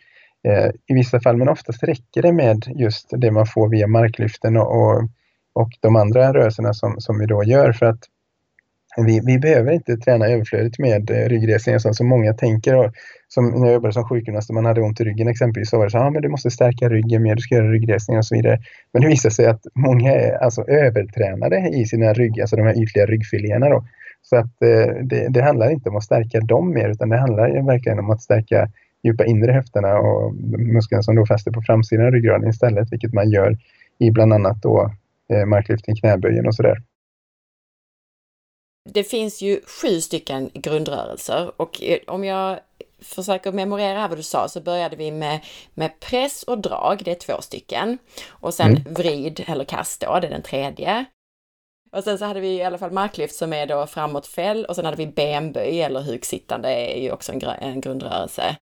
eh, 0.49 0.71
i 0.87 0.95
vissa 0.95 1.21
fall, 1.21 1.37
men 1.37 1.49
oftast 1.49 1.83
räcker 1.83 2.23
det 2.23 2.33
med 2.33 2.65
just 2.75 3.11
det 3.11 3.31
man 3.31 3.47
får 3.47 3.69
via 3.69 3.87
marklyften 3.87 4.57
och, 4.57 4.77
och, 4.77 5.03
och 5.55 5.71
de 5.81 5.97
andra 5.97 6.33
rörelserna 6.33 6.75
som, 6.75 7.01
som 7.01 7.19
vi 7.19 7.27
då 7.27 7.45
gör 7.45 7.73
för 7.73 7.87
att 7.87 8.01
vi, 9.07 9.21
vi 9.25 9.39
behöver 9.39 9.73
inte 9.73 9.97
träna 9.97 10.27
överflödigt 10.27 10.79
med 10.79 11.11
eh, 11.11 11.29
ryggresningar 11.29 11.79
som, 11.79 11.95
som 11.95 12.07
många 12.07 12.33
tänker. 12.33 12.77
Och, 12.77 12.93
som 13.29 13.51
när 13.51 13.67
jag 13.67 13.75
jobbade 13.75 13.95
som 13.95 14.05
sjukgymnast 14.05 14.51
och 14.51 14.55
man 14.55 14.65
hade 14.65 14.81
ont 14.81 15.01
i 15.01 15.05
ryggen 15.05 15.29
exempelvis 15.29 15.71
så 15.71 15.79
var 15.79 15.85
det 15.85 15.91
så 15.91 15.99
ah, 15.99 16.11
du 16.11 16.29
måste 16.29 16.51
stärka 16.51 16.89
ryggen 16.89 17.23
mer, 17.23 17.35
du 17.35 17.43
ska 17.43 17.55
göra 17.55 17.73
ryggresningar 17.73 18.19
och 18.19 18.27
så 18.27 18.35
vidare. 18.35 18.59
Men 18.93 19.03
det 19.03 19.09
visar 19.09 19.31
sig 19.31 19.47
att 19.47 19.61
många 19.75 20.13
är 20.13 20.33
alltså 20.45 20.63
övertränade 20.63 21.69
i 21.69 21.85
sina 21.85 22.13
rygg, 22.13 22.41
alltså 22.41 22.57
de 22.57 22.63
här 22.63 22.83
ytliga 22.83 23.07
ryggfiléerna 23.07 23.69
då. 23.69 23.85
Så 24.23 24.37
att 24.37 24.63
eh, 24.63 24.95
det, 25.03 25.29
det, 25.29 25.43
handlar 25.43 25.71
inte 25.71 25.89
om 25.89 25.97
att 25.97 26.05
stärka 26.05 26.41
dem 26.41 26.71
mer 26.75 26.89
utan 26.89 27.09
det 27.09 27.19
handlar 27.19 27.67
verkligen 27.67 27.99
om 27.99 28.11
att 28.11 28.23
stärka 28.23 28.69
djupa 29.03 29.25
inre 29.25 29.53
höfterna 29.53 29.99
och 29.99 30.35
musklerna 30.59 31.03
som 31.03 31.17
då 31.17 31.27
fäster 31.27 31.51
på 31.51 31.63
framsidan 31.63 32.07
av 32.07 32.13
ryggraden 32.13 32.49
istället, 32.49 32.93
vilket 32.93 33.13
man 33.13 33.31
gör 33.31 33.59
i 33.99 34.11
bland 34.11 34.33
annat 34.33 34.63
då 34.63 34.91
eh, 35.33 35.47
marklyftning, 35.47 35.97
knäböjen 35.97 36.47
och 36.47 36.55
sådär 36.55 36.83
det 38.93 39.05
finns 39.05 39.43
ju 39.43 39.61
sju 39.67 40.01
stycken 40.01 40.51
grundrörelser 40.55 41.53
och 41.57 41.83
eh, 41.83 41.99
om 42.07 42.25
jag 42.25 42.61
försöker 43.01 43.53
memorera 43.53 43.99
här 43.99 44.09
vad 44.09 44.19
du 44.19 44.23
sa 44.23 44.49
så 44.49 44.61
började 44.61 44.97
vi 44.97 45.11
med, 45.11 45.41
med 45.75 46.01
press 46.01 46.43
och 46.43 46.59
drag, 46.59 47.03
det 47.05 47.11
är 47.11 47.15
två 47.15 47.41
stycken. 47.43 47.99
Och 48.29 48.55
sen 48.55 48.77
mm. 48.77 48.95
vrid 48.95 49.45
eller 49.47 49.65
kast 49.65 50.01
då, 50.01 50.19
det 50.21 50.27
är 50.27 50.31
den 50.31 50.43
tredje. 50.43 51.05
Och 51.93 52.05
sen 52.05 52.19
så 52.19 52.25
hade 52.25 52.41
vi 52.41 52.49
i 52.49 52.63
alla 52.63 52.79
fall 52.79 52.91
marklyft 52.91 53.35
som 53.35 53.53
är 53.53 53.67
då 53.67 53.87
framåtfäll 53.87 54.65
och 54.65 54.77
sen 54.77 54.85
hade 54.85 54.97
vi 54.97 55.07
benböj 55.07 55.83
eller 55.83 56.01
huksittande 56.01 56.69
är 56.69 57.03
ju 57.03 57.13
också 57.13 57.33
en, 57.33 57.43
en 57.43 57.81
grundrörelse. 57.81 58.57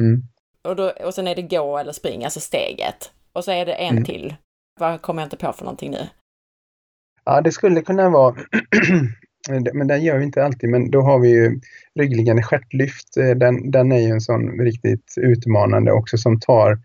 Mm. 0.00 0.22
Och, 0.68 0.76
då, 0.76 0.90
och 0.90 1.14
sen 1.14 1.28
är 1.28 1.34
det 1.34 1.42
gå 1.42 1.78
eller 1.78 1.92
spring, 1.92 2.24
alltså 2.24 2.40
steget. 2.40 3.12
och 3.32 3.44
så 3.44 3.50
är 3.50 3.66
det 3.66 3.74
en 3.74 3.90
mm. 3.90 4.04
till. 4.04 4.34
Vad 4.80 5.02
kommer 5.02 5.22
jag 5.22 5.26
inte 5.26 5.36
på 5.36 5.52
för 5.52 5.64
någonting 5.64 5.90
nu? 5.90 6.08
Ja, 7.24 7.40
det 7.40 7.52
skulle 7.52 7.82
kunna 7.82 8.10
vara, 8.10 8.34
men 9.50 9.86
det 9.86 9.98
gör 9.98 10.18
vi 10.18 10.24
inte 10.24 10.44
alltid, 10.44 10.70
men 10.70 10.90
då 10.90 11.00
har 11.00 11.18
vi 11.18 11.28
ju 11.28 11.60
ryggliggande 11.94 12.42
stjärtlyft. 12.42 13.16
Eh, 13.16 13.30
den, 13.30 13.70
den 13.70 13.92
är 13.92 13.98
ju 13.98 14.08
en 14.08 14.20
sån 14.20 14.60
riktigt 14.60 15.14
utmanande 15.16 15.92
också 15.92 16.18
som 16.18 16.40
tar, 16.40 16.78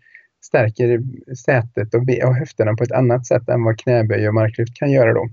stärker 0.44 1.02
sätet 1.34 1.94
och, 1.94 2.28
och 2.28 2.34
höfterna 2.34 2.74
på 2.74 2.84
ett 2.84 2.92
annat 2.92 3.26
sätt 3.26 3.48
än 3.48 3.64
vad 3.64 3.78
knäböj 3.78 4.28
och 4.28 4.34
marklyft 4.34 4.74
kan 4.74 4.90
göra 4.90 5.14
då. 5.14 5.28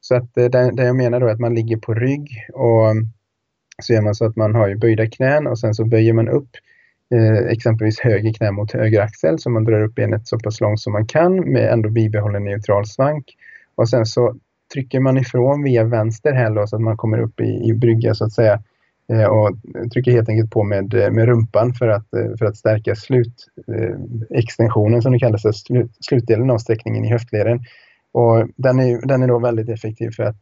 Så 0.00 0.14
att 0.14 0.36
eh, 0.36 0.44
det, 0.44 0.70
det 0.70 0.84
jag 0.84 0.96
menar 0.96 1.20
då 1.20 1.26
är 1.26 1.32
att 1.32 1.40
man 1.40 1.54
ligger 1.54 1.76
på 1.76 1.94
rygg 1.94 2.46
och 2.52 2.90
mm, 2.90 3.06
så 3.82 3.92
gör 3.92 4.02
man 4.02 4.14
så 4.14 4.24
att 4.24 4.36
man 4.36 4.54
har 4.54 4.68
ju 4.68 4.76
böjda 4.76 5.06
knän 5.06 5.46
och 5.46 5.58
sen 5.58 5.74
så 5.74 5.84
böjer 5.84 6.12
man 6.12 6.28
upp 6.28 6.50
eh, 7.14 7.52
exempelvis 7.52 8.00
höger 8.00 8.32
knä 8.32 8.50
mot 8.50 8.72
höger 8.72 9.00
axel 9.00 9.38
så 9.38 9.50
man 9.50 9.64
drar 9.64 9.82
upp 9.82 9.94
benet 9.94 10.28
så 10.28 10.38
pass 10.38 10.60
långt 10.60 10.80
som 10.80 10.92
man 10.92 11.06
kan 11.06 11.52
med 11.52 11.72
ändå 11.72 11.90
bibehållen 11.90 12.44
neutral 12.44 12.86
svank. 12.86 13.24
Och 13.74 13.88
sen 13.88 14.06
så 14.06 14.36
trycker 14.72 15.00
man 15.00 15.18
ifrån 15.18 15.62
via 15.62 15.84
vänster 15.84 16.32
häl 16.32 16.68
så 16.68 16.76
att 16.76 16.82
man 16.82 16.96
kommer 16.96 17.18
upp 17.18 17.40
i, 17.40 17.68
i 17.68 17.72
brygga 17.72 18.14
så 18.14 18.24
att 18.24 18.32
säga 18.32 18.62
eh, 19.12 19.24
och 19.24 19.50
trycker 19.92 20.12
helt 20.12 20.28
enkelt 20.28 20.50
på 20.50 20.64
med, 20.64 20.94
eh, 20.94 21.10
med 21.10 21.26
rumpan 21.26 21.74
för 21.74 21.88
att, 21.88 22.14
eh, 22.14 22.36
för 22.38 22.46
att 22.46 22.56
stärka 22.56 22.94
slutextensionen 22.96 25.02
som 25.02 25.12
det 25.12 25.18
kallas, 25.18 25.46
alltså 25.46 25.66
slut, 25.66 25.96
slutdelen 26.00 26.50
av 26.50 26.58
sträckningen 26.58 27.04
i 27.04 27.10
höftleden. 27.10 27.60
Och 28.12 28.48
den, 28.56 28.80
är, 28.80 29.06
den 29.06 29.22
är 29.22 29.28
då 29.28 29.38
väldigt 29.38 29.68
effektiv 29.68 30.10
för 30.10 30.22
att 30.22 30.40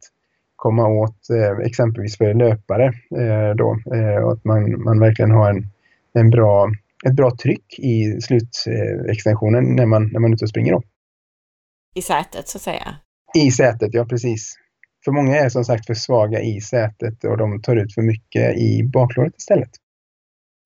komma 0.55 0.87
åt 0.87 1.17
exempelvis 1.63 2.17
för 2.17 2.33
löpare 2.33 2.93
då, 3.55 3.77
och 4.23 4.31
att 4.31 4.45
man, 4.45 4.83
man 4.83 4.99
verkligen 4.99 5.31
har 5.31 5.49
en, 5.49 5.67
en 6.13 6.29
bra, 6.29 6.71
ett 7.05 7.13
bra 7.13 7.31
tryck 7.41 7.79
i 7.79 8.21
slutextensionen 8.21 9.75
när 9.75 9.85
man, 9.85 10.09
när 10.13 10.19
man 10.19 10.31
är 10.31 10.35
ute 10.35 10.45
och 10.45 10.49
springer. 10.49 10.73
Då. 10.73 10.81
I 11.95 12.01
sätet 12.01 12.47
så 12.47 12.57
att 12.57 12.61
säga? 12.61 12.95
I 13.37 13.51
sätet, 13.51 13.93
ja 13.93 14.05
precis. 14.05 14.55
För 15.05 15.11
många 15.11 15.35
är 15.37 15.49
som 15.49 15.65
sagt 15.65 15.85
för 15.85 15.93
svaga 15.93 16.41
i 16.41 16.61
sätet 16.61 17.23
och 17.23 17.37
de 17.37 17.61
tar 17.61 17.75
ut 17.75 17.93
för 17.93 18.01
mycket 18.01 18.57
i 18.57 18.83
baklåret 18.83 19.37
istället. 19.37 19.69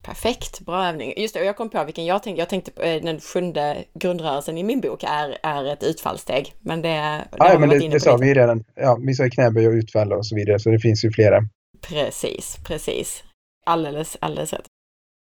Perfekt, 0.03 0.59
bra 0.65 0.87
övning. 0.87 1.13
Just 1.17 1.33
det, 1.33 1.39
och 1.39 1.45
jag 1.45 1.57
kom 1.57 1.69
på 1.69 1.83
vilken 1.83 2.05
jag 2.05 2.23
tänkte. 2.23 2.41
Jag 2.41 2.49
tänkte 2.49 2.71
på 2.71 2.81
eh, 2.81 3.01
den 3.01 3.19
sjunde 3.19 3.83
grundrörelsen 3.93 4.57
i 4.57 4.63
min 4.63 4.81
bok 4.81 5.03
är, 5.03 5.37
är 5.43 5.73
ett 5.73 5.83
utfallssteg. 5.83 6.53
Men 6.59 6.81
det, 6.81 6.89
det 6.89 7.25
ja, 7.37 7.59
men 7.59 7.69
det, 7.69 7.87
det 7.87 7.99
sa 7.99 8.17
vi 8.17 8.33
redan. 8.33 8.63
Ja, 8.75 8.99
vi 9.01 9.13
sa 9.13 9.29
knäböj 9.29 9.67
och 9.67 9.73
utfall 9.73 10.13
och 10.13 10.25
så 10.25 10.35
vidare, 10.35 10.59
så 10.59 10.69
det 10.69 10.79
finns 10.79 11.05
ju 11.05 11.11
flera. 11.11 11.41
Precis, 11.81 12.57
precis. 12.67 13.23
Alldeles, 13.65 14.17
alldeles 14.21 14.53
rätt. 14.53 14.65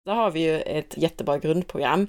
Då 0.06 0.12
har 0.12 0.30
vi 0.30 0.40
ju 0.40 0.60
ett 0.60 0.96
jättebra 0.96 1.38
grundprogram. 1.38 2.08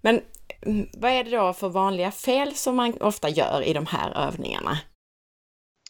Men 0.00 0.20
mm, 0.66 0.88
vad 0.92 1.10
är 1.10 1.24
det 1.24 1.30
då 1.30 1.52
för 1.52 1.68
vanliga 1.68 2.10
fel 2.10 2.54
som 2.54 2.76
man 2.76 2.92
ofta 3.00 3.28
gör 3.28 3.62
i 3.62 3.72
de 3.72 3.86
här 3.86 4.28
övningarna? 4.28 4.78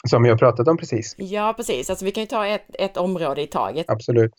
Som 0.09 0.23
vi 0.23 0.29
har 0.29 0.37
pratat 0.37 0.69
om 0.69 0.77
precis. 0.77 1.15
Ja, 1.19 1.55
precis. 1.57 1.91
Alltså 1.91 2.05
vi 2.05 2.11
kan 2.11 2.23
ju 2.23 2.27
ta 2.27 2.47
ett, 2.47 2.67
ett 2.75 2.97
område 2.97 3.43
i 3.43 3.47
taget. 3.47 3.91
Absolut. 3.91 4.33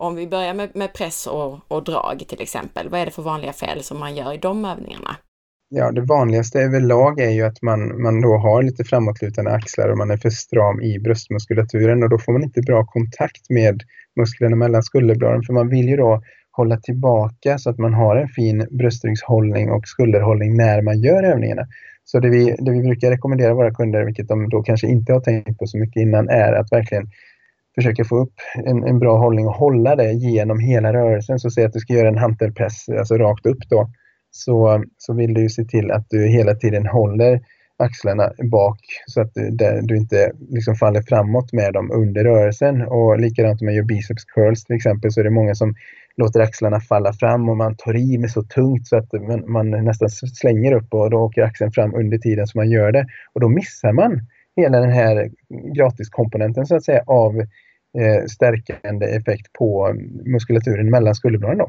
Om 0.00 0.14
vi 0.14 0.26
börjar 0.26 0.54
med, 0.54 0.76
med 0.76 0.92
press 0.92 1.26
och, 1.26 1.58
och 1.68 1.84
drag 1.84 2.24
till 2.28 2.40
exempel, 2.40 2.88
vad 2.88 3.00
är 3.00 3.04
det 3.04 3.12
för 3.12 3.22
vanliga 3.22 3.52
fel 3.52 3.82
som 3.82 3.98
man 3.98 4.16
gör 4.16 4.32
i 4.32 4.36
de 4.36 4.64
övningarna? 4.64 5.16
Ja, 5.76 5.92
det 5.92 6.00
vanligaste 6.00 6.60
överlag 6.60 7.20
är 7.20 7.30
ju 7.30 7.42
att 7.42 7.62
man, 7.62 8.02
man 8.02 8.20
då 8.20 8.36
har 8.36 8.62
lite 8.62 8.84
framåtlutande 8.84 9.50
axlar 9.50 9.88
och 9.88 9.98
man 9.98 10.10
är 10.10 10.16
för 10.16 10.30
stram 10.30 10.80
i 10.80 10.98
bröstmuskulaturen 10.98 12.02
och 12.02 12.10
då 12.10 12.18
får 12.18 12.32
man 12.32 12.42
inte 12.42 12.60
bra 12.60 12.86
kontakt 12.86 13.50
med 13.50 13.82
musklerna 14.16 14.56
mellan 14.56 14.82
skulderbladen 14.82 15.42
för 15.42 15.52
man 15.52 15.68
vill 15.68 15.88
ju 15.88 15.96
då 15.96 16.22
hålla 16.50 16.76
tillbaka 16.76 17.58
så 17.58 17.70
att 17.70 17.78
man 17.78 17.94
har 17.94 18.16
en 18.16 18.28
fin 18.28 18.66
bröstryggshållning 18.70 19.70
och 19.70 19.88
skulderhållning 19.88 20.56
när 20.56 20.82
man 20.82 21.00
gör 21.00 21.22
övningarna. 21.22 21.66
Så 22.04 22.20
det 22.20 22.28
vi, 22.28 22.56
det 22.58 22.72
vi 22.72 22.80
brukar 22.80 23.10
rekommendera 23.10 23.54
våra 23.54 23.74
kunder, 23.74 24.04
vilket 24.04 24.28
de 24.28 24.48
då 24.48 24.62
kanske 24.62 24.86
inte 24.86 25.12
har 25.12 25.20
tänkt 25.20 25.58
på 25.58 25.66
så 25.66 25.78
mycket 25.78 26.00
innan, 26.00 26.28
är 26.28 26.52
att 26.52 26.72
verkligen 26.72 27.06
försöka 27.74 28.04
få 28.04 28.16
upp 28.16 28.34
en, 28.64 28.84
en 28.84 28.98
bra 28.98 29.18
hållning 29.18 29.46
och 29.46 29.54
hålla 29.54 29.96
det 29.96 30.12
genom 30.12 30.58
hela 30.58 30.92
rörelsen. 30.92 31.38
Så 31.38 31.50
säg 31.50 31.64
att 31.64 31.72
du 31.72 31.80
ska 31.80 31.92
göra 31.92 32.08
en 32.08 32.18
hantelpress, 32.18 32.88
alltså 32.88 33.18
rakt 33.18 33.46
upp 33.46 33.68
då, 33.68 33.90
så, 34.36 34.84
så 34.98 35.14
vill 35.14 35.34
du 35.34 35.40
ju 35.40 35.48
se 35.48 35.64
till 35.64 35.90
att 35.90 36.06
du 36.10 36.26
hela 36.26 36.54
tiden 36.54 36.86
håller 36.86 37.40
axlarna 37.76 38.32
bak 38.50 38.78
så 39.06 39.20
att 39.20 39.34
du, 39.34 39.80
du 39.82 39.96
inte 39.96 40.32
liksom 40.50 40.74
faller 40.74 41.02
framåt 41.02 41.52
med 41.52 41.72
dem 41.72 41.90
under 41.90 42.24
rörelsen. 42.24 42.82
Och 42.82 43.20
likadant 43.20 43.60
om 43.60 43.64
man 43.64 43.74
gör 43.74 43.82
biceps 43.82 44.24
curls 44.24 44.64
till 44.64 44.76
exempel 44.76 45.12
så 45.12 45.20
är 45.20 45.24
det 45.24 45.30
många 45.30 45.54
som 45.54 45.74
låter 46.16 46.40
axlarna 46.40 46.80
falla 46.80 47.12
fram 47.12 47.48
och 47.48 47.56
man 47.56 47.76
tar 47.76 47.96
i 47.96 48.18
med 48.18 48.30
så 48.30 48.42
tungt 48.42 48.86
så 48.86 48.96
att 48.96 49.12
man, 49.12 49.52
man 49.52 49.70
nästan 49.70 50.10
slänger 50.10 50.72
upp 50.72 50.94
och 50.94 51.10
då 51.10 51.16
åker 51.16 51.42
axeln 51.42 51.72
fram 51.72 51.94
under 51.94 52.18
tiden 52.18 52.46
som 52.46 52.58
man 52.58 52.70
gör 52.70 52.92
det. 52.92 53.06
Och 53.32 53.40
då 53.40 53.48
missar 53.48 53.92
man 53.92 54.20
hela 54.56 54.80
den 54.80 54.92
här 54.92 55.30
gratiskomponenten 55.76 56.66
så 56.66 56.76
att 56.76 56.84
säga 56.84 57.02
av 57.06 57.40
eh, 57.98 58.24
stärkande 58.28 59.06
effekt 59.06 59.52
på 59.52 59.86
mm, 59.86 60.32
muskulaturen 60.32 60.90
mellan 60.90 61.14
skulderbladen 61.14 61.58
då. 61.58 61.68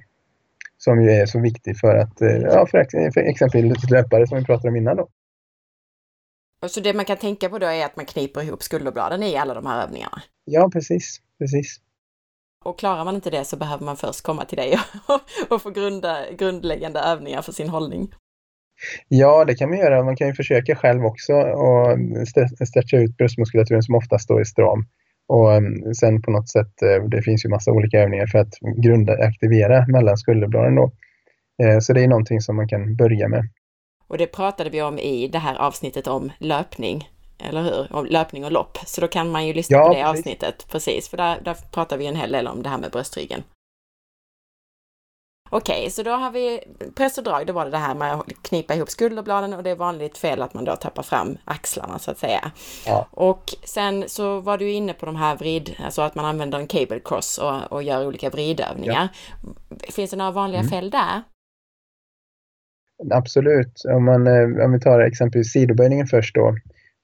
Som 0.77 1.01
ju 1.01 1.09
är 1.09 1.25
så 1.25 1.39
viktig 1.39 1.79
för 1.79 1.95
att, 1.95 2.21
eh, 2.21 2.37
ja, 2.37 2.67
för, 2.71 3.11
för 3.11 3.21
exempelvis 3.21 3.89
löpare 3.89 4.27
som 4.27 4.37
vi 4.37 4.45
pratade 4.45 4.69
om 4.69 4.75
innan 4.75 4.97
då. 4.97 5.09
Så 6.67 6.79
det 6.79 6.93
man 6.93 7.05
kan 7.05 7.17
tänka 7.17 7.49
på 7.49 7.59
då 7.59 7.67
är 7.67 7.85
att 7.85 7.95
man 7.95 8.05
kniper 8.05 8.43
ihop 8.43 8.63
skulderbladen 8.63 9.23
i 9.23 9.37
alla 9.37 9.53
de 9.53 9.65
här 9.65 9.83
övningarna? 9.83 10.21
Ja, 10.45 10.69
precis. 10.73 11.21
precis. 11.39 11.79
Och 12.65 12.79
klarar 12.79 13.05
man 13.05 13.15
inte 13.15 13.29
det 13.29 13.45
så 13.45 13.57
behöver 13.57 13.85
man 13.85 13.97
först 13.97 14.21
komma 14.21 14.45
till 14.45 14.57
dig 14.57 14.79
och 15.49 15.61
få 15.61 15.69
grunda, 15.69 16.31
grundläggande 16.31 16.99
övningar 16.99 17.41
för 17.41 17.51
sin 17.51 17.69
hållning. 17.69 18.13
Ja, 19.07 19.45
det 19.45 19.55
kan 19.55 19.69
man 19.69 19.77
göra. 19.77 20.03
Man 20.03 20.15
kan 20.15 20.27
ju 20.27 20.33
försöka 20.33 20.75
själv 20.75 21.05
också 21.05 21.33
och 21.33 21.97
stretcha 22.67 22.97
ut 22.97 23.17
bröstmuskulaturen 23.17 23.83
som 23.83 23.95
oftast 23.95 24.27
då 24.27 24.39
är 24.39 24.43
stram. 24.43 24.85
Och 25.27 25.53
mm, 25.53 25.93
sen 25.93 26.21
på 26.21 26.31
något 26.31 26.49
sätt, 26.49 26.81
eh, 26.81 27.03
det 27.03 27.21
finns 27.21 27.45
ju 27.45 27.49
massa 27.49 27.71
olika 27.71 27.99
övningar 27.99 28.27
för 28.27 28.39
att 28.39 28.53
grunda, 28.83 29.13
aktivera 29.13 29.85
mellan 29.87 30.17
skulderbladen 30.17 30.75
då. 30.75 30.91
Eh, 31.63 31.79
så 31.79 31.93
det 31.93 32.03
är 32.03 32.07
någonting 32.07 32.41
som 32.41 32.55
man 32.55 32.67
kan 32.67 32.95
börja 32.95 33.27
med. 33.27 33.43
Och 34.07 34.17
det 34.17 34.27
pratade 34.27 34.69
vi 34.69 34.81
om 34.81 34.99
i 34.99 35.27
det 35.27 35.39
här 35.39 35.55
avsnittet 35.55 36.07
om 36.07 36.31
löpning, 36.39 37.09
eller 37.49 37.63
hur? 37.63 37.95
Om 37.95 38.05
löpning 38.05 38.45
och 38.45 38.51
lopp. 38.51 38.77
Så 38.85 39.01
då 39.01 39.07
kan 39.07 39.31
man 39.31 39.47
ju 39.47 39.53
lyssna 39.53 39.77
ja, 39.77 39.83
på 39.83 39.93
det 39.93 40.01
precis. 40.03 40.19
avsnittet, 40.19 40.67
precis. 40.71 41.09
För 41.09 41.17
där, 41.17 41.41
där 41.43 41.57
pratar 41.71 41.97
vi 41.97 42.07
en 42.07 42.15
hel 42.15 42.31
del 42.31 42.47
om 42.47 42.63
det 42.63 42.69
här 42.69 42.77
med 42.77 42.91
bröstryggen. 42.91 43.43
Okej, 45.49 45.79
okay, 45.79 45.89
så 45.89 46.03
då 46.03 46.11
har 46.11 46.31
vi 46.31 46.59
press 46.95 47.17
och 47.17 47.23
drag, 47.23 47.47
då 47.47 47.53
var 47.53 47.65
det 47.65 47.71
det 47.71 47.77
här 47.77 47.95
med 47.95 48.13
att 48.13 48.25
knipa 48.41 48.75
ihop 48.75 48.89
skulderbladen 48.89 49.53
och 49.53 49.63
det 49.63 49.69
är 49.69 49.75
vanligt 49.75 50.17
fel 50.17 50.41
att 50.41 50.53
man 50.53 50.65
då 50.65 50.75
tappar 50.75 51.03
fram 51.03 51.37
axlarna 51.45 51.99
så 51.99 52.11
att 52.11 52.17
säga. 52.17 52.51
Ja. 52.87 53.07
Och 53.11 53.43
sen 53.63 54.03
så 54.07 54.39
var 54.39 54.57
du 54.57 54.71
inne 54.71 54.93
på 54.93 55.05
de 55.05 55.15
här 55.15 55.35
vrid, 55.37 55.75
alltså 55.79 56.01
att 56.01 56.15
man 56.15 56.25
använder 56.25 56.59
en 56.59 56.67
cable 56.67 56.99
cross 57.05 57.37
och, 57.37 57.71
och 57.71 57.83
gör 57.83 58.07
olika 58.07 58.29
vridövningar. 58.29 59.09
Ja. 59.41 59.49
Finns 59.91 60.11
det 60.11 60.17
några 60.17 60.31
vanliga 60.31 60.59
mm. 60.59 60.69
fel 60.69 60.89
där? 60.89 61.23
Absolut. 63.11 63.81
Om, 63.95 64.05
man, 64.05 64.27
eh, 64.27 64.65
om 64.65 64.71
vi 64.71 64.79
tar 64.79 64.99
exempelvis 64.99 65.51
sidoböjningen 65.51 66.07
först 66.07 66.35
då, 66.35 66.55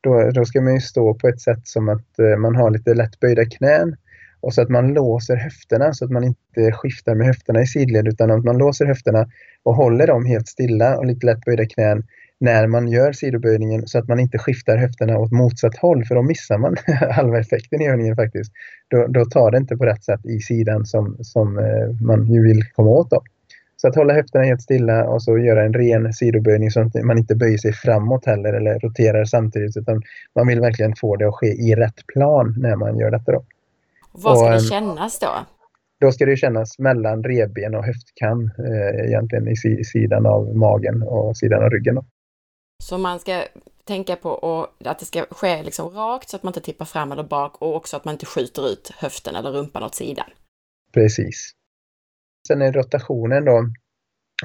då, 0.02 0.32
då 0.32 0.46
ska 0.46 0.62
man 0.62 0.74
ju 0.74 0.82
stå 0.82 1.14
på 1.14 1.28
ett 1.28 1.42
sätt 1.42 1.68
som 1.68 1.90
att 1.90 2.20
eh, 2.20 2.38
man 2.38 2.56
har 2.56 2.72
lite 2.72 2.94
lätt 2.94 3.20
böjda 3.20 3.46
knän 3.46 3.96
och 4.42 4.54
så 4.54 4.62
att 4.62 4.70
man 4.70 4.94
låser 4.94 5.36
höfterna 5.36 5.94
så 5.94 6.06
att 6.06 6.12
man 6.12 6.24
inte 6.24 6.72
skiftar 6.72 7.16
med 7.16 7.28
höfterna 7.28 7.62
i 7.62 7.68
sidled 7.68 8.08
utan 8.08 8.32
att 8.32 8.44
man 8.44 8.58
låser 8.58 8.86
höfterna 8.86 9.28
och 9.64 9.76
håller 9.76 10.08
dem 10.08 10.26
helt 10.26 10.48
stilla 10.48 10.98
och 10.98 11.06
lite 11.06 11.26
lätt 11.26 11.46
böjda 11.46 11.66
knän 11.66 12.04
när 12.40 12.68
man 12.68 12.88
gör 12.88 13.12
sidoböjningen 13.12 13.88
så 13.88 14.00
att 14.00 14.08
man 14.08 14.20
inte 14.20 14.38
skiftar 14.38 14.78
höfterna 14.78 15.18
åt 15.18 15.32
motsatt 15.32 15.78
håll 15.78 16.06
för 16.06 16.16
då 16.16 16.22
missar 16.22 16.58
man 16.58 16.76
halva 17.12 17.40
effekten 17.40 17.82
i 17.82 17.88
övningen 17.88 18.16
faktiskt. 18.16 18.52
Då, 18.88 19.08
då 19.08 19.26
tar 19.26 19.52
det 19.52 19.58
inte 19.58 19.78
på 19.78 19.86
rätt 19.86 20.04
sätt 20.04 20.26
i 20.26 20.40
sidan 20.40 20.86
som, 20.86 21.18
som 21.22 21.60
eh, 21.60 22.02
man 22.02 22.34
ju 22.34 22.44
vill 22.44 22.64
komma 22.64 22.90
åt. 22.90 23.10
Då. 23.10 23.24
Så 23.78 23.88
att 23.88 23.96
hålla 23.96 24.14
höfterna 24.14 24.46
helt 24.46 24.62
stilla 24.62 25.10
och 25.10 25.24
så 25.24 25.38
göra 25.38 25.66
en 25.66 25.74
ren 25.74 26.14
sidoböjning 26.14 26.72
så 26.72 26.82
att 26.82 27.04
man 27.04 27.18
inte 27.18 27.36
böjer 27.36 27.58
sig 27.58 27.74
framåt 27.74 28.26
heller 28.26 28.54
eller 28.54 28.80
roterar 28.80 29.26
samtidigt 29.26 29.78
utan 29.78 30.02
man 30.36 30.48
vill 30.48 30.60
verkligen 30.60 30.96
få 30.96 31.16
det 31.16 31.28
att 31.28 31.36
ske 31.36 31.48
i 31.48 31.76
rätt 31.76 32.08
plan 32.14 32.56
när 32.58 32.76
man 32.76 32.98
gör 32.98 33.12
detta. 33.12 33.32
Då. 33.32 33.44
Vad 34.12 34.38
ska 34.38 34.46
och, 34.46 34.54
det 34.54 34.60
kännas 34.60 35.20
då? 35.20 35.46
Då 36.00 36.12
ska 36.12 36.26
det 36.26 36.38
kännas 36.38 36.80
mellan 36.80 37.24
revben 37.24 37.76
och 37.76 37.86
höftkam 37.86 38.52
eh, 38.68 39.08
egentligen 39.08 39.48
i, 39.48 39.84
sidan 39.84 40.26
av 40.26 40.56
magen 40.56 41.04
och 41.04 41.38
sidan 41.38 41.64
av 41.64 41.70
ryggen. 41.70 41.96
Då. 41.96 42.06
Så 42.84 42.98
man 42.98 43.20
ska 43.20 43.44
tänka 43.86 44.16
på 44.16 44.68
att 44.86 45.00
det 45.00 45.06
ska 45.06 45.26
ske 45.30 45.64
liksom 45.64 45.90
rakt 45.90 46.30
så 46.30 46.36
att 46.36 46.44
man 46.44 46.50
inte 46.50 46.62
tippar 46.62 46.86
fram 46.86 47.12
eller 47.12 47.24
bak 47.24 47.62
och 47.62 47.76
också 47.76 47.98
att 47.98 48.06
man 48.06 48.14
inte 48.14 48.26
skjuter 48.26 48.72
ut 48.72 48.92
höften 48.98 49.36
eller 49.36 49.52
rumpan 49.52 49.84
åt 49.84 49.96
sidan. 49.96 50.26
Precis. 50.94 51.52
Sen 52.48 52.62
är 52.62 52.72
rotationen 52.72 53.46
då, 53.46 53.66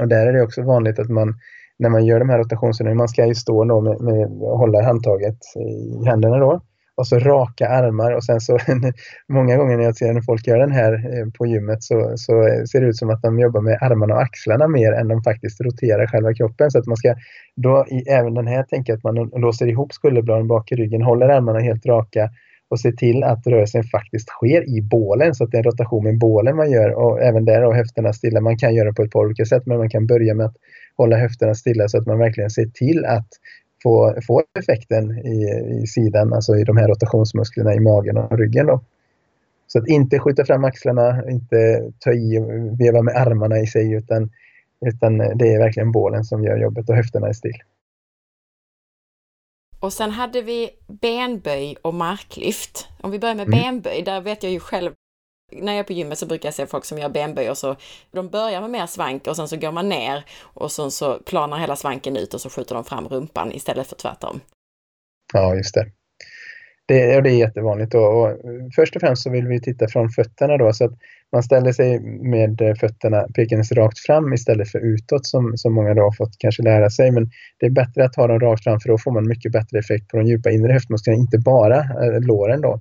och 0.00 0.08
där 0.08 0.26
är 0.26 0.32
det 0.32 0.42
också 0.42 0.62
vanligt 0.62 0.98
att 0.98 1.10
man 1.10 1.34
när 1.78 1.90
man 1.90 2.06
gör 2.06 2.18
de 2.18 2.28
här 2.28 2.38
rotationsövningarna, 2.38 2.98
man 2.98 3.08
ska 3.08 3.26
ju 3.26 3.34
stå 3.34 3.64
då 3.64 3.80
med, 3.80 4.00
med 4.00 4.28
hålla 4.38 4.82
handtaget 4.82 5.38
i 5.56 6.06
händerna 6.06 6.38
då 6.38 6.62
och 6.96 7.06
så 7.06 7.18
raka 7.18 7.68
armar 7.68 8.12
och 8.12 8.24
sen 8.24 8.40
så 8.40 8.58
många 9.28 9.56
gånger 9.56 9.76
när 9.76 9.84
jag 9.84 9.96
ser 9.96 10.12
när 10.12 10.20
folk 10.20 10.46
gör 10.46 10.58
den 10.58 10.72
här 10.72 10.92
eh, 10.92 11.26
på 11.38 11.46
gymmet 11.46 11.82
så, 11.82 12.12
så 12.16 12.46
eh, 12.46 12.64
ser 12.64 12.80
det 12.80 12.86
ut 12.86 12.96
som 12.96 13.10
att 13.10 13.22
de 13.22 13.38
jobbar 13.38 13.60
med 13.60 13.78
armarna 13.80 14.14
och 14.14 14.22
axlarna 14.22 14.68
mer 14.68 14.92
än 14.92 15.08
de 15.08 15.22
faktiskt 15.22 15.60
roterar 15.60 16.06
själva 16.06 16.34
kroppen. 16.34 16.70
Så 16.70 16.78
att 16.78 16.86
man 16.86 16.96
ska 16.96 17.14
då 17.56 17.86
i 17.88 18.08
även 18.08 18.34
den 18.34 18.46
här 18.46 18.62
tänka 18.62 18.94
att 18.94 19.04
man 19.04 19.14
låser 19.14 19.66
ihop 19.66 19.92
skulderbladen 19.92 20.48
bak 20.48 20.72
i 20.72 20.74
ryggen, 20.74 21.02
håller 21.02 21.28
armarna 21.28 21.58
helt 21.58 21.86
raka 21.86 22.30
och 22.68 22.80
ser 22.80 22.92
till 22.92 23.22
att 23.24 23.46
rörelsen 23.46 23.84
faktiskt 23.84 24.28
sker 24.28 24.76
i 24.78 24.82
bålen 24.82 25.34
så 25.34 25.44
att 25.44 25.50
det 25.50 25.56
är 25.56 25.58
en 25.58 25.64
rotation 25.64 26.04
med 26.04 26.18
bålen 26.18 26.56
man 26.56 26.70
gör 26.70 26.90
och 26.90 27.22
även 27.22 27.44
där 27.44 27.62
har 27.62 27.74
höfterna 27.74 28.12
stilla. 28.12 28.40
Man 28.40 28.58
kan 28.58 28.74
göra 28.74 28.92
på 28.92 29.02
ett 29.02 29.10
par 29.10 29.24
olika 29.24 29.44
sätt 29.44 29.62
men 29.66 29.78
man 29.78 29.90
kan 29.90 30.06
börja 30.06 30.34
med 30.34 30.46
att 30.46 30.56
hålla 30.96 31.16
höfterna 31.16 31.54
stilla 31.54 31.88
så 31.88 31.98
att 31.98 32.06
man 32.06 32.18
verkligen 32.18 32.50
ser 32.50 32.66
till 32.66 33.04
att 33.04 33.28
få, 33.86 34.14
få 34.26 34.42
effekten 34.58 35.18
i, 35.18 35.38
i 35.82 35.86
sidan, 35.86 36.32
alltså 36.32 36.56
i 36.56 36.64
de 36.64 36.76
här 36.76 36.88
rotationsmusklerna 36.88 37.74
i 37.74 37.80
magen 37.80 38.16
och 38.16 38.38
ryggen. 38.38 38.66
Då. 38.66 38.80
Så 39.66 39.78
att 39.78 39.88
inte 39.88 40.18
skjuta 40.18 40.44
fram 40.44 40.64
axlarna, 40.64 41.30
inte 41.30 41.90
ta 41.98 42.12
i 42.12 42.38
och 42.38 42.80
veva 42.80 43.02
med 43.02 43.16
armarna 43.16 43.58
i 43.58 43.66
sig 43.66 43.92
utan, 43.92 44.30
utan 44.86 45.18
det 45.18 45.54
är 45.54 45.58
verkligen 45.58 45.92
bålen 45.92 46.24
som 46.24 46.44
gör 46.44 46.56
jobbet 46.56 46.88
och 46.88 46.96
höfterna 46.96 47.28
är 47.28 47.32
still. 47.32 47.62
Och 49.80 49.92
sen 49.92 50.10
hade 50.10 50.42
vi 50.42 50.70
benböj 51.02 51.76
och 51.82 51.94
marklyft. 51.94 52.88
Om 53.00 53.10
vi 53.10 53.18
börjar 53.18 53.34
med 53.34 53.46
mm. 53.46 53.60
benböj, 53.60 54.02
där 54.02 54.20
vet 54.20 54.42
jag 54.42 54.52
ju 54.52 54.60
själv 54.60 54.92
när 55.52 55.72
jag 55.72 55.78
är 55.78 55.84
på 55.84 55.92
gymmet 55.92 56.18
så 56.18 56.26
brukar 56.26 56.46
jag 56.46 56.54
se 56.54 56.66
folk 56.66 56.84
som 56.84 56.98
gör 56.98 57.08
benböj 57.08 57.50
och 57.50 57.58
så 57.58 57.76
de 58.12 58.28
börjar 58.28 58.60
med 58.60 58.70
mer 58.70 58.86
svank 58.86 59.26
och 59.26 59.36
sen 59.36 59.48
så 59.48 59.56
går 59.56 59.72
man 59.72 59.88
ner 59.88 60.24
och 60.42 60.72
sen 60.72 60.90
så 60.90 61.18
planar 61.18 61.58
hela 61.58 61.76
svanken 61.76 62.16
ut 62.16 62.34
och 62.34 62.40
så 62.40 62.50
skjuter 62.50 62.74
de 62.74 62.84
fram 62.84 63.08
rumpan 63.08 63.52
istället 63.52 63.86
för 63.86 63.96
tvärtom. 63.96 64.40
Ja, 65.32 65.54
just 65.54 65.74
det. 65.74 65.86
Det, 66.88 67.20
det 67.20 67.30
är 67.30 67.38
jättevanligt. 67.38 67.94
Och, 67.94 68.22
och 68.22 68.38
först 68.76 68.96
och 68.96 69.00
främst 69.00 69.22
så 69.22 69.30
vill 69.30 69.46
vi 69.46 69.60
titta 69.60 69.88
från 69.88 70.10
fötterna 70.10 70.56
då 70.56 70.72
så 70.72 70.84
att 70.84 70.92
man 71.32 71.42
ställer 71.42 71.72
sig 71.72 72.00
med 72.22 72.76
fötterna 72.80 73.26
pekandes 73.34 73.72
rakt 73.72 73.98
fram 73.98 74.32
istället 74.32 74.70
för 74.70 74.78
utåt 74.78 75.26
som, 75.26 75.56
som 75.56 75.74
många 75.74 75.94
då 75.94 76.02
har 76.02 76.12
fått 76.12 76.38
kanske 76.38 76.62
lära 76.62 76.90
sig. 76.90 77.10
Men 77.10 77.30
det 77.60 77.66
är 77.66 77.70
bättre 77.70 78.04
att 78.04 78.16
ha 78.16 78.26
dem 78.26 78.40
rakt 78.40 78.64
fram 78.64 78.80
för 78.80 78.88
då 78.88 78.98
får 78.98 79.10
man 79.10 79.28
mycket 79.28 79.52
bättre 79.52 79.78
effekt 79.78 80.08
på 80.08 80.16
de 80.16 80.26
djupa 80.26 80.50
inre 80.50 80.72
höftmusklerna, 80.72 81.18
inte 81.18 81.38
bara 81.38 81.78
eh, 81.78 82.20
låren 82.20 82.60
då 82.60 82.80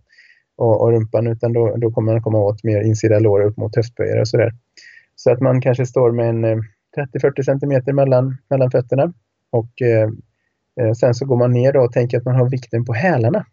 och, 0.58 0.82
och 0.82 0.92
rumpan 0.92 1.28
utan 1.28 1.54
då, 1.54 1.76
då 1.78 1.92
kommer 1.92 2.12
man 2.12 2.22
komma 2.22 2.38
åt 2.38 2.64
mer 2.64 2.82
insida 2.82 3.20
lår 3.20 3.42
upp 3.42 3.58
mot 3.58 3.76
höftböjare 3.76 4.22
och 4.22 4.28
sådär. 4.28 4.52
Så 5.16 5.32
att 5.32 5.42
man 5.42 5.62
kanske 5.62 5.86
står 5.86 6.12
med 6.12 6.30
en 6.30 6.44
eh, 6.44 6.58
30-40 6.98 7.42
centimeter 7.42 7.86
cm 7.86 7.96
mellan, 7.96 8.38
mellan 8.50 8.72
fötterna 8.72 9.14
och 9.52 9.82
eh, 9.82 10.10
eh, 10.82 10.94
sen 10.94 11.14
så 11.14 11.26
går 11.26 11.38
man 11.38 11.52
ner 11.52 11.74
då 11.74 11.80
och 11.80 11.92
tänker 11.92 12.18
att 12.18 12.26
man 12.26 12.36
har 12.36 12.50
vikten 12.50 12.86
på 12.86 12.94
hälarna. 12.94 13.46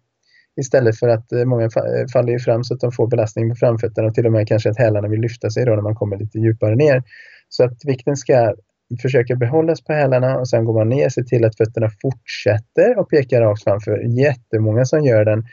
Istället 0.61 0.99
för 0.99 1.09
att 1.09 1.33
eh, 1.33 1.45
många 1.45 1.65
eh, 1.65 2.07
faller 2.13 2.39
fram 2.39 2.65
så 2.65 2.75
att 2.75 2.81
de 2.81 2.93
får 2.93 3.07
belastning 3.07 3.51
på 3.51 3.57
framfötterna 3.57 4.09
och 4.09 4.15
till 4.15 4.27
och 4.27 4.33
med 4.33 4.49
kanske 4.49 4.71
att 4.71 4.79
hälarna 4.79 5.09
vill 5.09 5.21
lyfta 5.21 5.51
sig 5.51 5.65
då 5.65 5.75
när 5.75 5.83
man 5.83 5.95
kommer 5.95 6.17
lite 6.17 6.39
djupare 6.39 6.75
ner. 6.75 7.03
Så 7.49 7.65
att 7.65 7.85
vikten 7.85 8.17
ska 8.17 8.55
försöka 9.03 9.37
behållas 9.37 9.85
på 9.85 9.93
hälarna 9.93 10.39
och 10.39 10.49
sen 10.49 10.65
går 10.65 10.75
man 10.75 10.89
ner, 10.89 11.09
ser 11.09 11.23
till 11.23 11.45
att 11.45 11.57
fötterna 11.57 11.91
fortsätter 12.03 12.99
och 12.99 13.11
pekar 13.11 13.41
rakt 13.41 13.65
framför. 13.65 14.19
Jättemånga 14.19 14.85
som 14.85 15.01
gör 15.01 15.25
den 15.25 15.45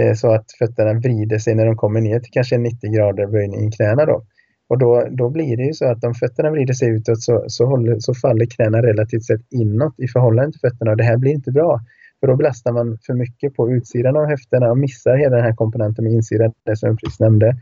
Eh, 0.00 0.14
så 0.14 0.34
att 0.34 0.52
fötterna 0.58 0.92
vrider 0.92 1.38
sig 1.38 1.54
när 1.54 1.66
de 1.66 1.76
kommer 1.76 2.00
ner 2.00 2.20
till 2.20 2.32
kanske 2.32 2.58
90 2.58 2.90
grader 2.90 3.26
böjning 3.26 3.68
i 3.68 3.70
knäna. 3.70 4.06
Då. 4.06 4.22
Och 4.68 4.78
då, 4.78 5.06
då 5.10 5.28
blir 5.28 5.56
det 5.56 5.62
ju 5.62 5.72
så 5.72 5.84
att 5.84 6.04
om 6.04 6.14
fötterna 6.14 6.50
vrider 6.50 6.74
sig 6.74 6.88
utåt 6.88 7.22
så, 7.22 7.44
så, 7.46 7.66
håller, 7.66 7.96
så 7.98 8.14
faller 8.14 8.46
knäna 8.46 8.82
relativt 8.82 9.24
sett 9.24 9.40
inåt 9.50 10.00
i 10.00 10.08
förhållande 10.08 10.52
till 10.52 10.60
fötterna 10.60 10.90
och 10.90 10.96
det 10.96 11.04
här 11.04 11.16
blir 11.16 11.32
inte 11.32 11.52
bra. 11.52 11.80
För 12.20 12.26
då 12.26 12.36
belastar 12.36 12.72
man 12.72 12.98
för 13.06 13.14
mycket 13.14 13.54
på 13.54 13.70
utsidan 13.70 14.16
av 14.16 14.26
höfterna 14.26 14.70
och 14.70 14.78
missar 14.78 15.16
hela 15.16 15.36
den 15.36 15.44
här 15.44 15.54
komponenten 15.54 16.04
med 16.04 16.12
insidan, 16.12 16.52
det 16.64 16.76
som 16.76 16.88
jag 16.88 16.98
precis 17.00 17.20
nämnde. 17.20 17.56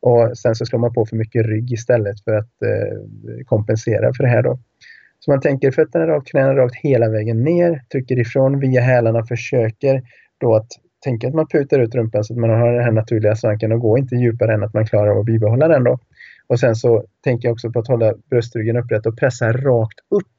Och 0.00 0.38
sen 0.38 0.54
så 0.54 0.66
slår 0.66 0.78
man 0.78 0.94
på 0.94 1.06
för 1.06 1.16
mycket 1.16 1.46
rygg 1.46 1.72
istället 1.72 2.24
för 2.24 2.34
att 2.34 2.62
eh, 2.62 3.44
kompensera 3.46 4.12
för 4.14 4.24
det 4.24 4.30
här 4.30 4.42
då. 4.42 4.58
Så 5.18 5.30
man 5.30 5.40
tänker 5.40 5.70
fötterna 5.70 6.06
rakt, 6.06 6.28
knäna 6.28 6.54
rakt 6.56 6.76
hela 6.76 7.08
vägen 7.08 7.44
ner, 7.44 7.82
trycker 7.92 8.18
ifrån 8.18 8.60
via 8.60 8.80
hälarna, 8.80 9.24
försöker 9.24 10.02
då 10.38 10.56
att 10.56 10.68
tänka 11.04 11.28
att 11.28 11.34
man 11.34 11.46
putar 11.46 11.78
ut 11.78 11.94
rumpan 11.94 12.24
så 12.24 12.32
att 12.32 12.40
man 12.40 12.50
har 12.50 12.72
den 12.72 12.84
här 12.84 12.92
naturliga 12.92 13.36
svanken 13.36 13.72
och 13.72 13.80
går 13.80 13.98
inte 13.98 14.16
djupare 14.16 14.54
än 14.54 14.62
att 14.62 14.74
man 14.74 14.86
klarar 14.86 15.10
av 15.10 15.18
att 15.18 15.26
bibehålla 15.26 15.68
den 15.68 15.84
då. 15.84 15.98
Och 16.46 16.60
sen 16.60 16.76
så 16.76 17.04
tänker 17.24 17.48
jag 17.48 17.52
också 17.52 17.72
på 17.72 17.78
att 17.78 17.88
hålla 17.88 18.14
bröstryggen 18.30 18.76
upprätt 18.76 19.06
och 19.06 19.18
pressa 19.18 19.52
rakt 19.52 19.98
upp. 20.10 20.34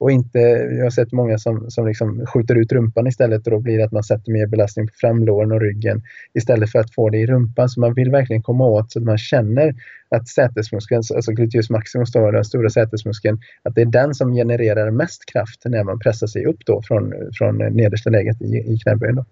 Och 0.00 0.10
inte, 0.10 0.38
jag 0.78 0.82
har 0.84 0.90
sett 0.90 1.12
många 1.12 1.38
som, 1.38 1.70
som 1.70 1.86
liksom 1.86 2.26
skjuter 2.26 2.54
ut 2.54 2.72
rumpan 2.72 3.06
istället 3.06 3.46
och 3.46 3.50
då 3.50 3.60
blir 3.60 3.78
det 3.78 3.84
att 3.84 3.92
man 3.92 4.02
sätter 4.02 4.32
mer 4.32 4.46
belastning 4.46 4.86
på 4.86 4.92
framlåren 5.00 5.52
och 5.52 5.60
ryggen 5.60 6.02
istället 6.34 6.72
för 6.72 6.78
att 6.78 6.94
få 6.94 7.10
det 7.10 7.18
i 7.18 7.26
rumpan. 7.26 7.68
Så 7.68 7.80
man 7.80 7.94
vill 7.94 8.10
verkligen 8.10 8.42
komma 8.42 8.66
åt 8.66 8.92
så 8.92 8.98
att 8.98 9.04
man 9.04 9.18
känner 9.18 9.74
att 10.10 10.28
sätesmuskeln, 10.28 11.02
alltså 11.14 11.32
gluteus 11.32 11.70
maximus, 11.70 12.12
då, 12.12 12.30
den 12.30 12.44
stora 12.44 12.70
sätesmuskeln, 12.70 13.38
att 13.62 13.74
det 13.74 13.80
är 13.80 13.86
den 13.86 14.14
som 14.14 14.32
genererar 14.32 14.90
mest 14.90 15.32
kraft 15.32 15.62
när 15.64 15.84
man 15.84 15.98
pressar 15.98 16.26
sig 16.26 16.46
upp 16.46 16.58
då 16.66 16.82
från, 16.82 17.14
från 17.38 17.56
nedersta 17.56 18.10
läget 18.10 18.42
i, 18.42 18.46
i 18.46 18.78
knäböjen. 18.78 19.24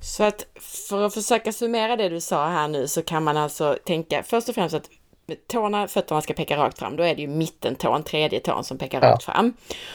Så 0.00 0.24
att 0.24 0.46
för 0.60 1.02
att 1.02 1.14
försöka 1.14 1.52
summera 1.52 1.96
det 1.96 2.08
du 2.08 2.20
sa 2.20 2.48
här 2.48 2.68
nu 2.68 2.88
så 2.88 3.02
kan 3.02 3.24
man 3.24 3.36
alltså 3.36 3.76
tänka 3.84 4.22
först 4.22 4.48
och 4.48 4.54
främst 4.54 4.74
att 4.74 4.90
tårna, 5.46 5.88
fötterna 5.88 6.20
ska 6.20 6.34
peka 6.34 6.56
rakt 6.56 6.78
fram, 6.78 6.96
då 6.96 7.02
är 7.02 7.14
det 7.14 7.22
ju 7.22 7.28
mittentån, 7.28 8.02
tredje 8.02 8.40
tån 8.40 8.64
som 8.64 8.78
pekar 8.78 9.02
ja. 9.02 9.10
rakt 9.10 9.24
fram. 9.24 9.54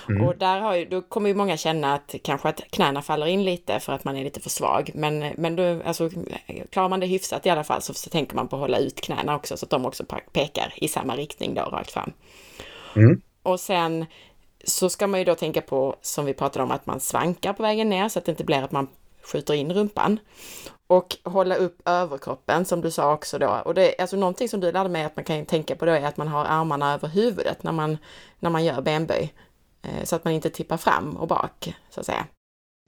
Mm. 0.09 0.27
Och 0.27 0.37
där 0.37 0.59
har 0.59 0.75
ju, 0.75 0.85
då 0.85 1.01
kommer 1.01 1.29
ju 1.29 1.35
många 1.35 1.57
känna 1.57 1.93
att 1.93 2.15
kanske 2.23 2.49
att 2.49 2.61
knäna 2.71 3.01
faller 3.01 3.25
in 3.25 3.43
lite 3.43 3.79
för 3.79 3.93
att 3.93 4.03
man 4.03 4.17
är 4.17 4.23
lite 4.23 4.39
för 4.39 4.49
svag. 4.49 4.91
Men, 4.93 5.19
men 5.37 5.55
då, 5.55 5.81
alltså, 5.85 6.09
klarar 6.69 6.89
man 6.89 6.99
det 6.99 7.05
hyfsat 7.05 7.45
i 7.45 7.49
alla 7.49 7.63
fall 7.63 7.81
så, 7.81 7.93
så 7.93 8.09
tänker 8.09 8.35
man 8.35 8.47
på 8.47 8.55
att 8.55 8.59
hålla 8.59 8.77
ut 8.77 9.01
knäna 9.01 9.35
också 9.35 9.57
så 9.57 9.65
att 9.65 9.69
de 9.69 9.85
också 9.85 10.03
pekar 10.33 10.73
i 10.75 10.87
samma 10.87 11.15
riktning 11.15 11.53
då, 11.53 11.61
rakt 11.61 11.91
fram. 11.91 12.13
Mm. 12.95 13.21
Och 13.43 13.59
sen 13.59 14.05
så 14.63 14.89
ska 14.89 15.07
man 15.07 15.19
ju 15.19 15.25
då 15.25 15.35
tänka 15.35 15.61
på, 15.61 15.95
som 16.01 16.25
vi 16.25 16.33
pratade 16.33 16.63
om, 16.63 16.71
att 16.71 16.85
man 16.85 16.99
svankar 16.99 17.53
på 17.53 17.63
vägen 17.63 17.89
ner 17.89 18.09
så 18.09 18.19
att 18.19 18.25
det 18.25 18.31
inte 18.31 18.43
blir 18.43 18.63
att 18.63 18.71
man 18.71 18.87
skjuter 19.31 19.53
in 19.53 19.73
rumpan. 19.73 20.19
Och 20.87 21.17
hålla 21.23 21.55
upp 21.55 21.81
överkroppen 21.85 22.65
som 22.65 22.81
du 22.81 22.91
sa 22.91 23.13
också 23.13 23.37
då. 23.39 23.61
Och 23.65 23.73
det 23.73 23.95
är 23.95 24.01
alltså 24.01 24.17
någonting 24.17 24.49
som 24.49 24.59
du 24.59 24.71
lärde 24.71 24.89
mig 24.89 25.03
att 25.03 25.15
man 25.15 25.25
kan 25.25 25.45
tänka 25.45 25.75
på 25.75 25.85
då 25.85 25.91
är 25.91 26.05
att 26.05 26.17
man 26.17 26.27
har 26.27 26.45
armarna 26.45 26.93
över 26.93 27.07
huvudet 27.07 27.63
när 27.63 27.71
man, 27.71 27.97
när 28.39 28.49
man 28.49 28.65
gör 28.65 28.81
benböj. 28.81 29.33
Eh, 29.81 30.03
så 30.03 30.15
att 30.15 30.23
man 30.23 30.33
inte 30.33 30.49
tippar 30.49 30.77
fram 30.77 31.17
och 31.17 31.27
bak, 31.27 31.75
så 31.89 31.99
att 31.99 32.05
säga. 32.05 32.25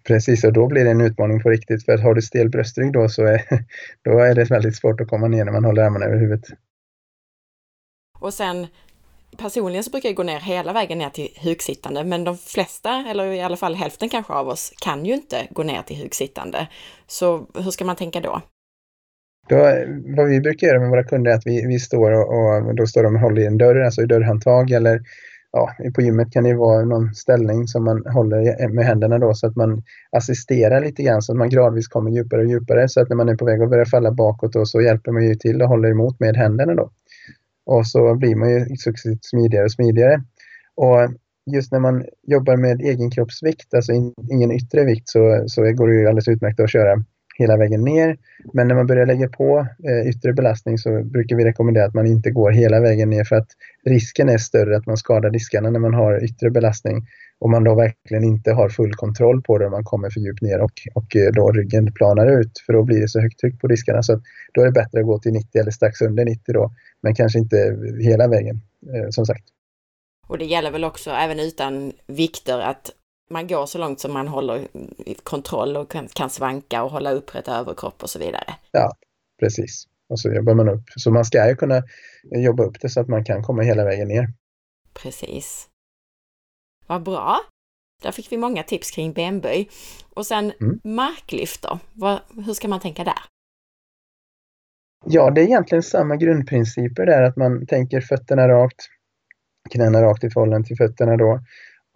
Precis, 0.07 0.43
och 0.43 0.53
då 0.53 0.67
blir 0.67 0.85
det 0.85 0.91
en 0.91 1.01
utmaning 1.01 1.41
på 1.41 1.49
riktigt. 1.49 1.85
För 1.85 1.91
att 1.91 2.03
har 2.03 2.13
du 2.13 2.21
stel 2.21 2.49
bröstrygg 2.49 2.93
då 2.93 3.09
så 3.09 3.25
är, 3.25 3.41
då 4.03 4.19
är 4.19 4.35
det 4.35 4.43
väldigt 4.43 4.75
svårt 4.75 5.01
att 5.01 5.07
komma 5.07 5.27
ner 5.27 5.45
när 5.45 5.51
man 5.51 5.65
håller 5.65 5.83
armarna 5.83 6.05
över 6.05 6.17
huvudet. 6.17 6.45
Och 8.19 8.33
sen 8.33 8.67
personligen 9.37 9.83
så 9.83 9.91
brukar 9.91 10.09
jag 10.09 10.15
gå 10.15 10.23
ner 10.23 10.39
hela 10.39 10.73
vägen 10.73 10.97
ner 10.97 11.09
till 11.09 11.29
hugsittande, 11.43 12.03
men 12.03 12.23
de 12.23 12.37
flesta, 12.37 13.05
eller 13.09 13.25
i 13.25 13.41
alla 13.41 13.57
fall 13.57 13.75
hälften 13.75 14.09
kanske 14.09 14.33
av 14.33 14.47
oss, 14.47 14.73
kan 14.83 15.05
ju 15.05 15.13
inte 15.13 15.47
gå 15.49 15.63
ner 15.63 15.81
till 15.81 16.01
hugsittande. 16.03 16.67
Så 17.07 17.47
hur 17.55 17.71
ska 17.71 17.85
man 17.85 17.95
tänka 17.95 18.19
då? 18.19 18.41
Då, 19.49 19.55
vad 20.17 20.29
vi 20.29 20.41
brukar 20.41 20.67
göra 20.67 20.79
med 20.79 20.89
våra 20.89 21.03
kunder 21.03 21.31
är 21.31 21.35
att 21.35 21.45
vi, 21.47 21.65
vi 21.67 21.79
står 21.79 22.11
och, 22.11 22.67
och 22.67 22.75
då 22.75 22.87
står 22.87 23.03
de 23.03 23.15
och 23.15 23.21
håller 23.21 23.41
i 23.41 23.45
en 23.45 23.57
dörr, 23.57 23.79
alltså 23.79 24.01
i 24.01 24.05
dörrhandtag 24.05 24.71
eller 24.71 25.01
ja, 25.51 25.69
på 25.95 26.01
gymmet 26.01 26.31
kan 26.31 26.43
det 26.43 26.53
vara 26.53 26.85
någon 26.85 27.13
ställning 27.13 27.67
som 27.67 27.83
man 27.83 28.05
håller 28.05 28.69
med 28.69 28.85
händerna 28.85 29.19
då 29.19 29.33
så 29.33 29.47
att 29.47 29.55
man 29.55 29.83
assisterar 30.11 30.81
lite 30.81 31.03
grann 31.03 31.21
så 31.21 31.31
att 31.31 31.37
man 31.37 31.49
gradvis 31.49 31.87
kommer 31.87 32.11
djupare 32.11 32.41
och 32.41 32.47
djupare 32.47 32.89
så 32.89 33.01
att 33.01 33.09
när 33.09 33.15
man 33.15 33.29
är 33.29 33.35
på 33.35 33.45
väg 33.45 33.61
att 33.61 33.69
börja 33.69 33.85
falla 33.85 34.11
bakåt 34.11 34.53
då, 34.53 34.65
så 34.65 34.81
hjälper 34.81 35.11
man 35.11 35.25
ju 35.25 35.35
till 35.35 35.61
och 35.61 35.69
håller 35.69 35.89
emot 35.89 36.19
med 36.19 36.37
händerna 36.37 36.75
då. 36.75 36.91
Och 37.67 37.87
så 37.87 38.15
blir 38.15 38.35
man 38.35 38.49
ju 38.49 38.59
successivt 38.77 39.25
smidigare 39.25 39.65
och 39.65 39.71
smidigare. 39.71 40.21
Och 40.75 40.99
just 41.51 41.71
när 41.71 41.79
man 41.79 42.05
jobbar 42.27 42.57
med 42.57 42.81
egen 42.81 43.11
kroppsvikt, 43.11 43.73
alltså 43.73 43.91
in, 43.91 44.13
ingen 44.31 44.51
yttre 44.51 44.85
vikt, 44.85 45.09
så, 45.09 45.43
så 45.47 45.61
går 45.61 45.87
det 45.87 45.95
ju 45.95 46.07
alldeles 46.07 46.27
utmärkt 46.27 46.59
att 46.59 46.71
köra 46.71 47.03
hela 47.37 47.57
vägen 47.57 47.83
ner. 47.83 48.17
Men 48.53 48.67
när 48.67 48.75
man 48.75 48.87
börjar 48.87 49.05
lägga 49.05 49.29
på 49.29 49.67
eh, 49.83 50.09
yttre 50.09 50.33
belastning 50.33 50.77
så 50.77 51.03
brukar 51.03 51.35
vi 51.35 51.45
rekommendera 51.45 51.85
att 51.85 51.93
man 51.93 52.07
inte 52.07 52.31
går 52.31 52.51
hela 52.51 52.79
vägen 52.79 53.09
ner 53.09 53.23
för 53.23 53.35
att 53.35 53.47
risken 53.85 54.29
är 54.29 54.37
större 54.37 54.77
att 54.77 54.85
man 54.85 54.97
skadar 54.97 55.29
diskarna 55.29 55.69
när 55.69 55.79
man 55.79 55.93
har 55.93 56.23
yttre 56.23 56.49
belastning 56.49 57.07
och 57.39 57.49
man 57.49 57.63
då 57.63 57.75
verkligen 57.75 58.23
inte 58.23 58.51
har 58.51 58.69
full 58.69 58.93
kontroll 58.93 59.41
på 59.41 59.57
det 59.57 59.65
om 59.65 59.71
man 59.71 59.83
kommer 59.83 60.09
för 60.09 60.19
djupt 60.19 60.41
ner 60.41 60.59
och, 60.59 60.71
och 60.93 61.15
eh, 61.15 61.31
då 61.33 61.51
ryggen 61.51 61.93
planar 61.93 62.39
ut 62.39 62.51
för 62.65 62.73
då 62.73 62.83
blir 62.83 63.01
det 63.01 63.09
så 63.09 63.19
högt 63.19 63.39
tryck 63.39 63.61
på 63.61 63.67
diskarna. 63.67 64.03
Så 64.03 64.21
då 64.53 64.61
är 64.61 64.65
det 64.65 64.71
bättre 64.71 64.99
att 64.99 65.05
gå 65.05 65.19
till 65.19 65.33
90 65.33 65.61
eller 65.61 65.71
strax 65.71 66.01
under 66.01 66.25
90 66.25 66.53
då, 66.53 66.71
men 67.01 67.15
kanske 67.15 67.39
inte 67.39 67.77
hela 68.01 68.27
vägen 68.27 68.61
eh, 68.93 69.09
som 69.09 69.25
sagt. 69.25 69.43
Och 70.27 70.37
det 70.37 70.45
gäller 70.45 70.71
väl 70.71 70.83
också 70.83 71.09
även 71.11 71.39
utan 71.39 71.93
vikter 72.07 72.59
att 72.59 72.91
man 73.29 73.47
går 73.47 73.65
så 73.65 73.77
långt 73.77 73.99
som 73.99 74.13
man 74.13 74.27
håller 74.27 74.67
kontroll 75.23 75.77
och 75.77 75.91
kan, 75.91 76.07
kan 76.07 76.29
svanka 76.29 76.83
och 76.83 76.91
hålla 76.91 77.11
upprätt 77.11 77.47
överkropp 77.47 78.03
och 78.03 78.09
så 78.09 78.19
vidare. 78.19 78.55
Ja, 78.71 78.91
precis. 79.39 79.87
Och 80.09 80.19
så 80.19 80.33
jobbar 80.33 80.53
man 80.53 80.69
upp. 80.69 80.83
Så 80.95 81.11
man 81.11 81.25
ska 81.25 81.49
ju 81.49 81.55
kunna 81.55 81.83
jobba 82.23 82.63
upp 82.63 82.81
det 82.81 82.89
så 82.89 83.01
att 83.01 83.07
man 83.07 83.25
kan 83.25 83.43
komma 83.43 83.61
hela 83.61 83.83
vägen 83.83 84.07
ner. 84.07 84.27
Precis. 84.93 85.69
Vad 86.87 87.03
bra! 87.03 87.39
Där 88.03 88.11
fick 88.11 88.31
vi 88.31 88.37
många 88.37 88.63
tips 88.63 88.91
kring 88.91 89.13
benböj. 89.13 89.69
Och 90.13 90.25
sen 90.25 90.51
mm. 90.61 90.79
då, 91.61 91.79
Vad, 91.93 92.19
hur 92.45 92.53
ska 92.53 92.67
man 92.67 92.79
tänka 92.79 93.03
där? 93.03 93.19
Ja, 95.05 95.31
det 95.31 95.41
är 95.41 95.45
egentligen 95.45 95.83
samma 95.83 96.15
grundprinciper 96.15 97.05
där, 97.05 97.23
att 97.23 97.35
man 97.35 97.67
tänker 97.67 98.01
fötterna 98.01 98.47
rakt, 98.47 98.81
knäna 99.71 100.01
rakt 100.01 100.23
i 100.23 100.29
förhållande 100.29 100.67
till 100.67 100.77
fötterna 100.77 101.17
då. 101.17 101.39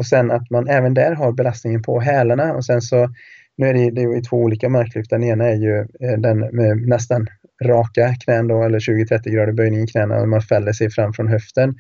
Och 0.01 0.05
sen 0.07 0.31
att 0.31 0.49
man 0.49 0.67
även 0.67 0.93
där 0.93 1.15
har 1.15 1.31
belastningen 1.31 1.81
på 1.81 1.99
hälarna 1.99 2.53
och 2.53 2.65
sen 2.65 2.81
så, 2.81 3.09
nu 3.57 3.67
är 3.67 3.73
det, 3.73 3.91
det 3.91 4.01
är 4.01 4.29
två 4.29 4.37
olika 4.37 4.69
marklyft. 4.69 5.09
Den 5.09 5.23
ena 5.23 5.45
är 5.45 5.55
ju 5.55 5.79
eh, 5.79 6.19
den 6.19 6.39
med 6.39 6.87
nästan 6.87 7.27
raka 7.63 8.15
knän 8.23 8.47
då, 8.47 8.63
eller 8.63 8.79
20-30 8.79 9.29
grader 9.29 9.53
böjning 9.53 9.83
i 9.83 9.87
knäna 9.87 10.21
och 10.21 10.29
man 10.29 10.41
fäller 10.41 10.73
sig 10.73 10.89
fram 10.89 11.13
från 11.13 11.27
höften. 11.27 11.75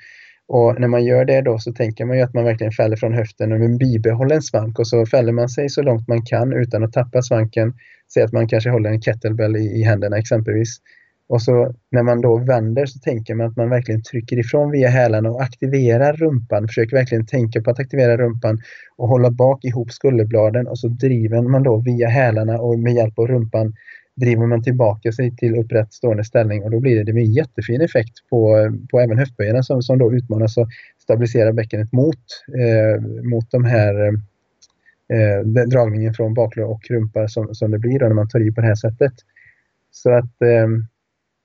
Och 0.47 0.79
när 0.79 0.87
man 0.87 1.03
gör 1.03 1.25
det 1.25 1.41
då 1.41 1.59
så 1.59 1.73
tänker 1.73 2.05
man 2.05 2.17
ju 2.17 2.23
att 2.23 2.33
man 2.33 2.43
verkligen 2.43 2.71
fäller 2.71 2.95
från 2.95 3.13
höften 3.13 3.51
och 3.51 3.59
med 3.59 3.77
bibehållen 3.77 4.41
svank 4.41 4.79
och 4.79 4.87
så 4.87 5.05
fäller 5.05 5.31
man 5.31 5.49
sig 5.49 5.69
så 5.69 5.81
långt 5.81 6.07
man 6.07 6.25
kan 6.25 6.53
utan 6.53 6.83
att 6.83 6.93
tappa 6.93 7.21
svanken. 7.21 7.73
Säg 8.13 8.23
att 8.23 8.33
man 8.33 8.47
kanske 8.47 8.69
håller 8.69 8.89
en 8.89 9.01
kettlebell 9.01 9.55
i, 9.55 9.79
i 9.79 9.83
händerna 9.83 10.17
exempelvis. 10.17 10.77
Och 11.31 11.41
så 11.41 11.73
när 11.91 12.03
man 12.03 12.21
då 12.21 12.37
vänder 12.37 12.85
så 12.85 12.99
tänker 12.99 13.35
man 13.35 13.47
att 13.47 13.55
man 13.55 13.69
verkligen 13.69 14.03
trycker 14.03 14.39
ifrån 14.39 14.71
via 14.71 14.89
hälarna 14.89 15.29
och 15.29 15.41
aktiverar 15.41 16.13
rumpan. 16.13 16.67
Försöker 16.67 16.97
verkligen 16.97 17.25
tänka 17.25 17.61
på 17.61 17.71
att 17.71 17.79
aktivera 17.79 18.17
rumpan 18.17 18.61
och 18.97 19.07
hålla 19.07 19.31
bak 19.31 19.65
ihop 19.65 19.91
skulderbladen 19.91 20.67
och 20.67 20.79
så 20.79 20.87
driver 20.87 21.41
man 21.41 21.63
då 21.63 21.77
via 21.77 22.07
hälarna 22.07 22.59
och 22.59 22.79
med 22.79 22.93
hjälp 22.93 23.19
av 23.19 23.27
rumpan 23.27 23.73
driver 24.15 24.47
man 24.47 24.63
tillbaka 24.63 25.11
sig 25.11 25.35
till 25.35 25.55
upprätt 25.55 25.93
stående 25.93 26.23
ställning 26.23 26.63
och 26.63 26.71
då 26.71 26.79
blir 26.79 26.95
det, 26.95 27.03
det 27.03 27.13
blir 27.13 27.23
en 27.23 27.33
jättefin 27.33 27.81
effekt 27.81 28.29
på, 28.29 28.71
på 28.91 28.99
även 28.99 29.17
höftböjarna 29.17 29.63
som, 29.63 29.81
som 29.81 29.97
då 29.97 30.13
utmanas 30.13 30.57
och 30.57 30.67
stabiliserar 31.03 31.51
bäckenet 31.51 31.93
mot, 31.93 32.25
eh, 32.57 33.01
mot 33.23 33.51
de 33.51 33.65
här 33.65 34.07
eh, 35.13 35.67
dragningen 35.67 36.13
från 36.13 36.33
baklår 36.33 36.65
och 36.65 36.81
rumpa 36.89 37.27
som, 37.27 37.55
som 37.55 37.71
det 37.71 37.79
blir 37.79 37.99
när 37.99 38.13
man 38.13 38.29
tar 38.29 38.47
i 38.47 38.51
på 38.51 38.61
det 38.61 38.67
här 38.67 38.75
sättet. 38.75 39.13
Så 39.91 40.09
att 40.11 40.41
eh, 40.41 40.67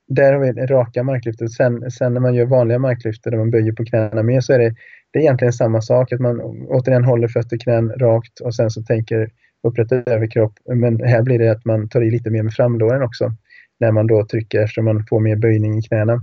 där 0.08 0.32
har 0.32 0.40
vi 0.40 0.52
det 0.52 0.66
raka 0.66 1.02
marklyftet. 1.02 1.52
Sen, 1.52 1.90
sen 1.90 2.14
när 2.14 2.20
man 2.20 2.34
gör 2.34 2.46
vanliga 2.46 2.78
marklyfter 2.78 3.30
där 3.30 3.38
man 3.38 3.50
böjer 3.50 3.72
på 3.72 3.84
knäna 3.84 4.22
mer 4.22 4.40
så 4.40 4.52
är 4.52 4.58
det, 4.58 4.74
det 5.10 5.18
är 5.18 5.22
egentligen 5.22 5.52
samma 5.52 5.80
sak. 5.80 6.12
Att 6.12 6.20
man 6.20 6.40
återigen 6.68 7.04
håller 7.04 7.28
fötter 7.28 7.58
knän 7.58 7.88
rakt 7.88 8.40
och 8.40 8.54
sen 8.54 8.70
så 8.70 8.82
tänker 8.82 9.30
upprätta 9.62 10.02
överkropp. 10.12 10.52
Men 10.74 11.00
här 11.00 11.22
blir 11.22 11.38
det 11.38 11.50
att 11.50 11.64
man 11.64 11.88
tar 11.88 12.02
i 12.02 12.10
lite 12.10 12.30
mer 12.30 12.42
med 12.42 12.52
framlåren 12.52 13.02
också. 13.02 13.32
När 13.80 13.92
man 13.92 14.06
då 14.06 14.26
trycker 14.26 14.62
eftersom 14.62 14.84
man 14.84 15.06
får 15.06 15.20
mer 15.20 15.36
böjning 15.36 15.78
i 15.78 15.82
knäna. 15.82 16.20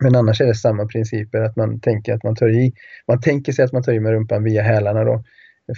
Men 0.00 0.14
annars 0.14 0.40
är 0.40 0.46
det 0.46 0.54
samma 0.54 0.86
principer 0.86 1.40
att 1.40 1.56
man 1.56 1.80
tänker 1.80 2.14
att 2.14 2.24
man 2.24 2.36
tar 2.36 2.48
i. 2.48 2.72
Man 3.08 3.20
tänker 3.20 3.52
sig 3.52 3.64
att 3.64 3.72
man 3.72 3.82
tar 3.82 3.92
i 3.92 4.00
med 4.00 4.12
rumpan 4.12 4.44
via 4.44 4.62
hälarna 4.62 5.04
då 5.04 5.24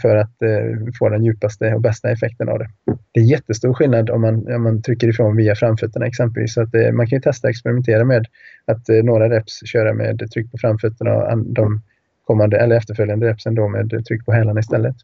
för 0.00 0.16
att 0.16 0.42
eh, 0.42 0.92
få 0.98 1.08
den 1.08 1.24
djupaste 1.24 1.74
och 1.74 1.80
bästa 1.80 2.10
effekten 2.10 2.48
av 2.48 2.58
det. 2.58 2.70
Det 3.12 3.20
är 3.20 3.24
jättestor 3.24 3.74
skillnad 3.74 4.10
om 4.10 4.20
man, 4.20 4.54
om 4.54 4.62
man 4.62 4.82
trycker 4.82 5.08
ifrån 5.08 5.36
via 5.36 5.54
framfötterna 5.54 6.06
exempelvis. 6.06 6.54
Så 6.54 6.62
att, 6.62 6.74
eh, 6.74 6.92
man 6.92 7.06
kan 7.06 7.16
ju 7.16 7.22
testa 7.22 7.46
och 7.46 7.50
experimentera 7.50 8.04
med 8.04 8.26
att 8.64 8.88
eh, 8.88 9.02
några 9.02 9.30
reps 9.30 9.66
köra 9.66 9.94
med 9.94 10.30
tryck 10.32 10.50
på 10.50 10.58
framfötterna 10.58 11.14
och 11.14 11.38
de 11.38 11.82
kommande 12.26 12.58
eller 12.58 12.76
efterföljande 12.76 13.26
repsen 13.26 13.54
då 13.54 13.68
med 13.68 14.04
tryck 14.08 14.24
på 14.24 14.32
hälarna 14.32 14.60
istället. 14.60 14.96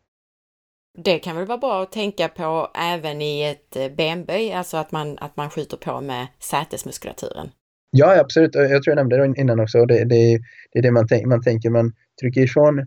Det 1.05 1.19
kan 1.19 1.37
väl 1.37 1.47
vara 1.47 1.59
bra 1.59 1.83
att 1.83 1.93
tänka 1.93 2.29
på 2.29 2.71
även 2.93 3.23
i 3.23 3.43
ett 3.43 3.77
eh, 3.77 3.97
benböj, 3.97 4.53
alltså 4.53 4.77
att 4.77 4.93
man, 4.93 5.19
att 5.21 5.37
man 5.37 5.51
skjuter 5.51 5.77
på 5.77 6.01
med 6.01 6.27
sätesmuskulaturen. 6.39 7.49
Ja, 7.91 8.21
absolut. 8.21 8.55
Jag 8.55 8.83
tror 8.83 8.97
jag 8.97 8.97
nämnde 8.97 9.17
det 9.17 9.41
innan 9.41 9.61
också. 9.61 9.87
Det, 9.87 10.05
det, 10.05 10.39
det 10.73 10.79
är 10.79 10.83
det 10.83 10.91
man, 10.91 11.07
tänk, 11.09 11.27
man 11.27 11.43
tänker. 11.43 11.71
Man 11.71 11.93
trycker 12.21 12.41
ifrån 12.41 12.87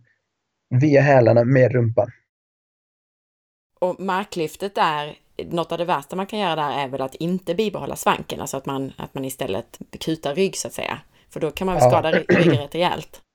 via 0.71 1.01
hälarna 1.01 1.43
med 1.43 1.71
rumpan. 1.71 2.11
Och 3.79 3.99
marklyftet 3.99 4.77
är, 4.77 5.15
något 5.49 5.71
av 5.71 5.77
det 5.77 5.85
värsta 5.85 6.15
man 6.15 6.25
kan 6.25 6.39
göra 6.39 6.55
där 6.55 6.83
är 6.83 6.87
väl 6.87 7.01
att 7.01 7.15
inte 7.15 7.55
bibehålla 7.55 7.95
svanken, 7.95 8.41
alltså 8.41 8.57
att 8.57 8.65
man, 8.65 8.91
att 8.97 9.13
man 9.13 9.25
istället 9.25 9.79
kutar 9.99 10.35
rygg 10.35 10.57
så 10.57 10.67
att 10.67 10.73
säga. 10.73 10.99
För 11.29 11.39
då 11.39 11.51
kan 11.51 11.65
man 11.65 11.75
väl 11.75 11.89
skada 11.89 12.11
ja. 12.11 12.37
ryggen 12.37 12.61
rätt 12.61 12.75
rejält. 12.75 13.21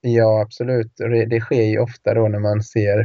Ja, 0.00 0.40
absolut. 0.40 0.92
Det 1.30 1.40
sker 1.40 1.62
ju 1.62 1.78
ofta 1.78 2.14
då 2.14 2.28
när 2.28 2.38
man 2.38 2.62
ser 2.62 2.98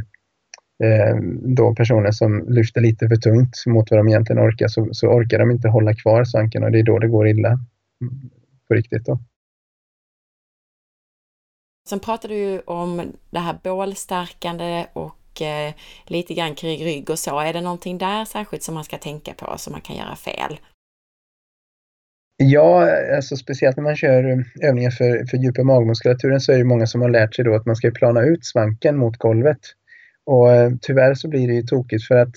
eh, 0.84 1.16
då 1.56 1.74
personer 1.74 2.10
som 2.10 2.44
lyfter 2.48 2.80
lite 2.80 3.08
för 3.08 3.16
tungt 3.16 3.66
mot 3.66 3.90
vad 3.90 4.00
de 4.00 4.08
egentligen 4.08 4.42
orkar 4.42 4.68
så, 4.68 4.88
så 4.92 5.08
orkar 5.08 5.38
de 5.38 5.50
inte 5.50 5.68
hålla 5.68 5.94
kvar 5.94 6.24
svanken 6.24 6.64
och 6.64 6.72
det 6.72 6.78
är 6.78 6.82
då 6.82 6.98
det 6.98 7.08
går 7.08 7.28
illa 7.28 7.58
på 8.68 8.74
riktigt. 8.74 9.06
Då. 9.06 9.18
Sen 11.88 12.00
pratade 12.00 12.34
du 12.34 12.60
om 12.60 13.12
det 13.30 13.38
här 13.38 13.58
bålstärkande 13.62 14.86
och 14.92 15.42
eh, 15.42 15.74
lite 16.06 16.34
grann 16.34 16.54
kring 16.54 16.84
rygg 16.84 17.10
och 17.10 17.18
så. 17.18 17.40
Är 17.40 17.52
det 17.52 17.60
någonting 17.60 17.98
där 17.98 18.24
särskilt 18.24 18.62
som 18.62 18.74
man 18.74 18.84
ska 18.84 18.98
tänka 18.98 19.34
på 19.34 19.58
som 19.58 19.72
man 19.72 19.80
kan 19.80 19.96
göra 19.96 20.16
fel? 20.16 20.58
Ja, 22.36 22.90
alltså 23.16 23.36
speciellt 23.36 23.76
när 23.76 23.84
man 23.84 23.96
kör 23.96 24.44
övningar 24.62 24.90
för, 24.90 25.26
för 25.26 25.36
djupa 25.36 25.62
magmuskulaturen 25.62 26.40
så 26.40 26.52
är 26.52 26.58
det 26.58 26.64
många 26.64 26.86
som 26.86 27.00
har 27.00 27.08
lärt 27.08 27.34
sig 27.34 27.44
då 27.44 27.54
att 27.54 27.66
man 27.66 27.76
ska 27.76 27.90
plana 27.90 28.22
ut 28.22 28.44
svanken 28.44 28.96
mot 28.96 29.16
golvet. 29.16 29.60
Och 30.26 30.52
eh, 30.52 30.72
tyvärr 30.80 31.14
så 31.14 31.28
blir 31.28 31.48
det 31.48 31.54
ju 31.54 31.62
tokigt 31.62 32.06
för 32.06 32.14
att 32.14 32.34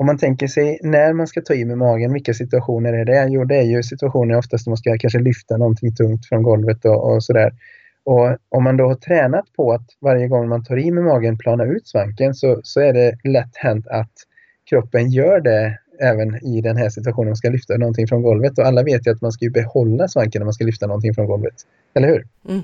om 0.00 0.06
man 0.06 0.18
tänker 0.18 0.46
sig 0.46 0.78
när 0.82 1.12
man 1.12 1.26
ska 1.26 1.40
ta 1.40 1.54
i 1.54 1.64
med 1.64 1.78
magen, 1.78 2.12
vilka 2.12 2.34
situationer 2.34 2.92
är 2.92 3.04
det? 3.04 3.28
Jo, 3.30 3.44
det 3.44 3.56
är 3.56 3.62
ju 3.62 3.82
situationer 3.82 4.36
oftast 4.36 4.66
när 4.66 4.70
man 4.70 4.76
ska 4.76 4.98
kanske 4.98 5.18
lyfta 5.18 5.56
någonting 5.56 5.94
tungt 5.94 6.26
från 6.26 6.42
golvet 6.42 6.84
och, 6.84 7.12
och 7.12 7.24
sådär. 7.24 7.52
Och 8.06 8.36
om 8.48 8.64
man 8.64 8.76
då 8.76 8.86
har 8.86 8.94
tränat 8.94 9.52
på 9.56 9.72
att 9.72 9.86
varje 10.00 10.28
gång 10.28 10.48
man 10.48 10.64
tar 10.64 10.78
i 10.78 10.90
med 10.90 11.04
magen 11.04 11.38
plana 11.38 11.64
ut 11.64 11.88
svanken 11.88 12.34
så, 12.34 12.60
så 12.62 12.80
är 12.80 12.92
det 12.92 13.18
lätt 13.24 13.56
hänt 13.56 13.86
att 13.86 14.12
kroppen 14.70 15.10
gör 15.10 15.40
det 15.40 15.78
även 16.00 16.46
i 16.46 16.60
den 16.60 16.76
här 16.76 16.88
situationen 16.88 17.28
man 17.28 17.36
ska 17.36 17.50
lyfta 17.50 17.76
någonting 17.76 18.06
från 18.06 18.22
golvet. 18.22 18.58
Och 18.58 18.66
alla 18.66 18.82
vet 18.82 19.06
ju 19.06 19.10
att 19.10 19.20
man 19.20 19.32
ska 19.32 19.50
behålla 19.50 20.08
svanken 20.08 20.40
när 20.40 20.44
man 20.44 20.52
ska 20.52 20.64
lyfta 20.64 20.86
någonting 20.86 21.14
från 21.14 21.26
golvet. 21.26 21.54
Eller 21.94 22.08
hur? 22.08 22.26
Mm. 22.48 22.62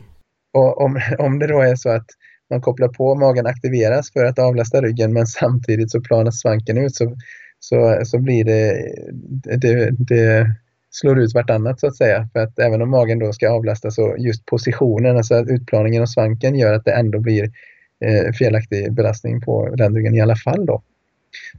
Och 0.53 0.81
om, 0.81 1.01
om 1.19 1.39
det 1.39 1.47
då 1.47 1.61
är 1.61 1.77
så 1.77 1.91
att 1.91 2.07
man 2.51 2.61
kopplar 2.61 2.89
på, 2.89 3.15
magen 3.15 3.47
aktiveras 3.47 4.13
för 4.13 4.25
att 4.25 4.39
avlasta 4.39 4.81
ryggen 4.81 5.13
men 5.13 5.27
samtidigt 5.27 5.91
så 5.91 6.01
planas 6.01 6.41
svanken 6.41 6.79
ut 6.79 6.95
så, 6.95 7.17
så, 7.61 8.01
så 8.05 8.19
blir 8.19 8.45
det, 8.45 8.93
det, 9.59 9.91
det 9.91 10.47
slår 10.93 11.21
ut 11.21 11.35
vartannat 11.35 11.81
så 11.81 11.87
att 11.87 11.97
säga. 11.97 12.29
För 12.33 12.41
att 12.41 12.59
även 12.59 12.83
om 12.83 12.91
magen 12.91 13.19
då 13.19 13.33
ska 13.33 13.51
avlastas 13.51 13.95
så 13.95 14.17
just 14.19 14.47
positionen, 14.47 15.17
alltså 15.17 15.35
utplaningen 15.35 16.03
av 16.03 16.07
svanken 16.07 16.55
gör 16.55 16.75
att 16.75 16.85
det 16.85 16.93
ändå 16.93 17.19
blir 17.19 17.45
eh, 18.05 18.33
felaktig 18.39 18.93
belastning 18.93 19.41
på 19.41 19.75
ländryggen 19.77 20.15
i 20.15 20.21
alla 20.21 20.37
fall 20.37 20.67
då. 20.67 20.83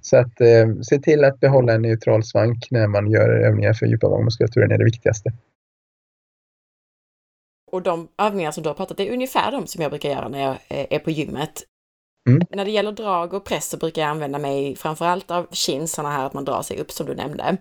Så 0.02 0.17
att 0.17 0.41
eh, 0.41 0.82
se 0.82 1.00
till 1.00 1.24
att 1.24 1.39
behålla 1.39 1.74
en 1.74 1.82
neutral 1.82 2.24
svank 2.24 2.67
när 2.72 2.88
man 2.88 3.12
gör 3.12 3.30
övningar 3.30 3.74
för 3.74 3.86
djupa 3.86 4.10
magmuskulaturen 4.10 4.72
är 4.72 4.78
det 4.78 4.86
viktigaste. 4.86 5.34
Och 7.72 7.82
de 7.82 8.08
övningar 8.17 8.52
som 8.52 8.63
du 8.63 8.69
har 8.69 8.74
pratat 8.74 9.00
är 9.00 9.12
ungefär 9.13 9.52
de 9.52 9.67
som 9.67 9.82
jag 9.82 9.91
brukar 9.91 10.10
göra 10.10 10.28
när 10.28 10.41
jag 10.41 10.58
eh, 10.67 10.86
är 10.89 11.00
på 11.00 11.12
gymmet. 11.12 11.63
Mm. 12.30 12.41
När 12.50 12.65
det 12.65 12.72
gäller 12.72 12.91
drag 12.91 13.34
och 13.34 13.46
press 13.46 13.69
så 13.69 13.78
brukar 13.78 14.02
jag 14.02 14.10
använda 14.10 14.39
mig 14.39 14.76
framförallt 14.76 15.32
av 15.32 15.48
chins, 15.52 15.91
sådana 15.91 16.15
här 16.15 16.26
att 16.26 16.34
man 16.34 16.46
drar 16.46 16.62
sig 16.62 16.80
upp 16.80 16.91
som 16.91 17.06
du 17.06 17.15
nämnde. 17.15 17.58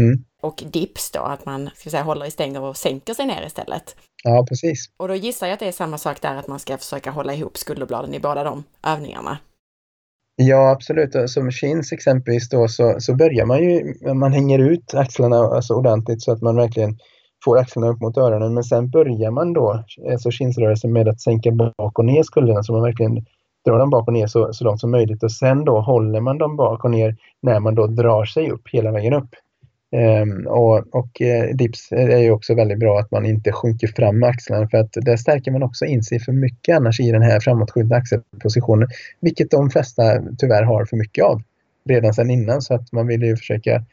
Mm. 0.00 0.24
Och 0.42 0.62
dips 0.66 1.10
då, 1.10 1.20
att 1.20 1.46
man 1.46 1.70
ska 1.74 1.90
säga, 1.90 2.02
håller 2.02 2.26
i 2.26 2.30
stänger 2.30 2.62
och 2.62 2.76
sänker 2.76 3.14
sig 3.14 3.26
ner 3.26 3.46
istället. 3.46 3.96
Ja, 4.24 4.46
precis. 4.48 4.90
Och 4.96 5.08
då 5.08 5.14
gissar 5.14 5.46
jag 5.46 5.54
att 5.54 5.60
det 5.60 5.68
är 5.68 5.72
samma 5.72 5.98
sak 5.98 6.20
där, 6.20 6.36
att 6.36 6.48
man 6.48 6.58
ska 6.58 6.78
försöka 6.78 7.10
hålla 7.10 7.34
ihop 7.34 7.56
skulderbladen 7.56 8.14
i 8.14 8.20
båda 8.20 8.44
de 8.44 8.64
övningarna. 8.86 9.38
Ja, 10.36 10.70
absolut. 10.70 11.30
Som 11.30 11.50
chins 11.50 11.92
exempelvis 11.92 12.48
då 12.48 12.68
så, 12.68 12.96
så 12.98 13.14
börjar 13.14 13.46
man 13.46 13.58
ju, 13.58 13.94
man 14.14 14.32
hänger 14.32 14.58
ut 14.58 14.94
axlarna 14.94 15.36
alltså 15.36 15.74
ordentligt 15.74 16.22
så 16.22 16.32
att 16.32 16.42
man 16.42 16.56
verkligen 16.56 16.98
får 17.44 17.58
axlarna 17.58 17.88
upp 17.88 18.00
mot 18.00 18.16
öronen. 18.16 18.54
Men 18.54 18.64
sen 18.64 18.90
börjar 18.90 19.30
man 19.30 19.52
då, 19.52 19.84
alltså 20.10 20.30
chinsrörelsen 20.30 20.92
med 20.92 21.08
att 21.08 21.20
sänka 21.20 21.50
bak 21.50 21.98
och 21.98 22.04
ner 22.04 22.22
skulderna 22.22 22.62
så 22.62 22.72
man 22.72 22.82
verkligen 22.82 23.26
drar 23.64 23.78
dem 23.78 23.90
bak 23.90 24.06
och 24.08 24.12
ner 24.12 24.26
så, 24.26 24.52
så 24.52 24.64
långt 24.64 24.80
som 24.80 24.90
möjligt. 24.90 25.22
Och 25.22 25.32
sen 25.32 25.64
då 25.64 25.80
håller 25.80 26.20
man 26.20 26.38
dem 26.38 26.56
bak 26.56 26.84
och 26.84 26.90
ner 26.90 27.16
när 27.42 27.60
man 27.60 27.74
då 27.74 27.86
drar 27.86 28.24
sig 28.24 28.50
upp 28.50 28.68
hela 28.68 28.90
vägen 28.90 29.12
upp. 29.12 29.34
Um, 29.96 30.46
och, 30.46 30.94
och 30.94 31.20
uh, 31.20 31.56
dips 31.56 31.92
är 31.92 32.18
ju 32.18 32.30
också 32.30 32.54
väldigt 32.54 32.78
bra 32.78 32.98
att 32.98 33.10
man 33.10 33.26
inte 33.26 33.52
sjunker 33.52 33.88
fram 33.88 34.18
med 34.18 34.28
axlarna 34.28 34.68
för 34.68 34.78
att 34.78 34.92
där 34.92 35.16
stärker 35.16 35.50
man 35.50 35.62
också 35.62 35.84
in 35.84 36.02
sig 36.02 36.20
för 36.20 36.32
mycket 36.32 36.76
annars 36.76 37.00
i 37.00 37.10
den 37.10 37.22
här 37.22 37.40
framåtskjutna 37.40 37.96
axelpositionen. 37.96 38.88
Vilket 39.20 39.50
de 39.50 39.70
flesta 39.70 40.02
tyvärr 40.38 40.62
har 40.62 40.84
för 40.84 40.96
mycket 40.96 41.24
av 41.24 41.42
redan 41.88 42.14
sedan 42.14 42.30
innan 42.30 42.62
så 42.62 42.74
att 42.74 42.92
man 42.92 43.06
vill 43.06 43.22
ju 43.22 43.36
försöka 43.36 43.84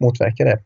motverka 0.00 0.44
det. 0.44 0.58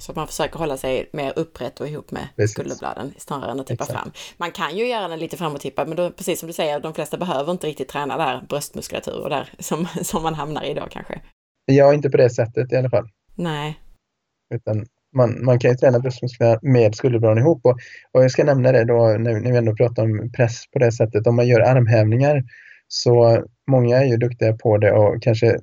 Så 0.00 0.12
att 0.12 0.16
man 0.16 0.26
försöker 0.26 0.58
hålla 0.58 0.76
sig 0.76 1.08
mer 1.12 1.32
upprätt 1.36 1.80
och 1.80 1.88
ihop 1.88 2.10
med 2.10 2.28
precis. 2.36 2.52
skulderbladen 2.52 3.14
snarare 3.18 3.50
än 3.50 3.60
att 3.60 3.66
tippa 3.66 3.84
Exakt. 3.84 4.00
fram. 4.00 4.12
Man 4.36 4.50
kan 4.50 4.76
ju 4.76 4.86
göra 4.86 5.08
den 5.08 5.18
lite 5.18 5.36
framåttippad, 5.36 5.88
men 5.88 5.96
då, 5.96 6.10
precis 6.10 6.40
som 6.40 6.46
du 6.46 6.52
säger, 6.52 6.80
de 6.80 6.94
flesta 6.94 7.16
behöver 7.16 7.52
inte 7.52 7.66
riktigt 7.66 7.88
träna 7.88 8.16
där 8.16 8.42
bröstmuskulatur 8.48 9.20
och 9.20 9.30
där 9.30 9.48
som, 9.58 9.86
som 10.02 10.22
man 10.22 10.34
hamnar 10.34 10.64
i 10.64 10.74
då 10.74 10.86
kanske. 10.90 11.20
Ja, 11.64 11.94
inte 11.94 12.10
på 12.10 12.16
det 12.16 12.30
sättet 12.30 12.72
i 12.72 12.76
alla 12.76 12.90
fall. 12.90 13.08
Nej. 13.34 13.81
Utan 14.52 14.86
man, 15.16 15.44
man 15.44 15.58
kan 15.58 15.70
ju 15.70 15.76
träna 15.76 15.98
bröstmusklerna 15.98 16.58
med 16.62 16.94
skulderbladen 16.94 17.38
ihop. 17.38 17.60
Och, 17.66 17.76
och 18.12 18.24
jag 18.24 18.30
ska 18.30 18.44
nämna 18.44 18.72
det 18.72 18.84
då 18.84 19.16
när, 19.18 19.40
när 19.40 19.52
vi 19.52 19.58
ändå 19.58 19.76
pratar 19.76 20.02
om 20.02 20.30
press 20.36 20.64
på 20.72 20.78
det 20.78 20.92
sättet. 20.92 21.26
Om 21.26 21.36
man 21.36 21.46
gör 21.46 21.60
armhävningar 21.60 22.42
Så 22.88 23.44
många 23.70 23.96
är 23.96 24.04
ju 24.04 24.16
duktiga 24.16 24.52
på 24.52 24.78
det 24.78 24.92
och 24.92 25.22
kanske 25.22 25.56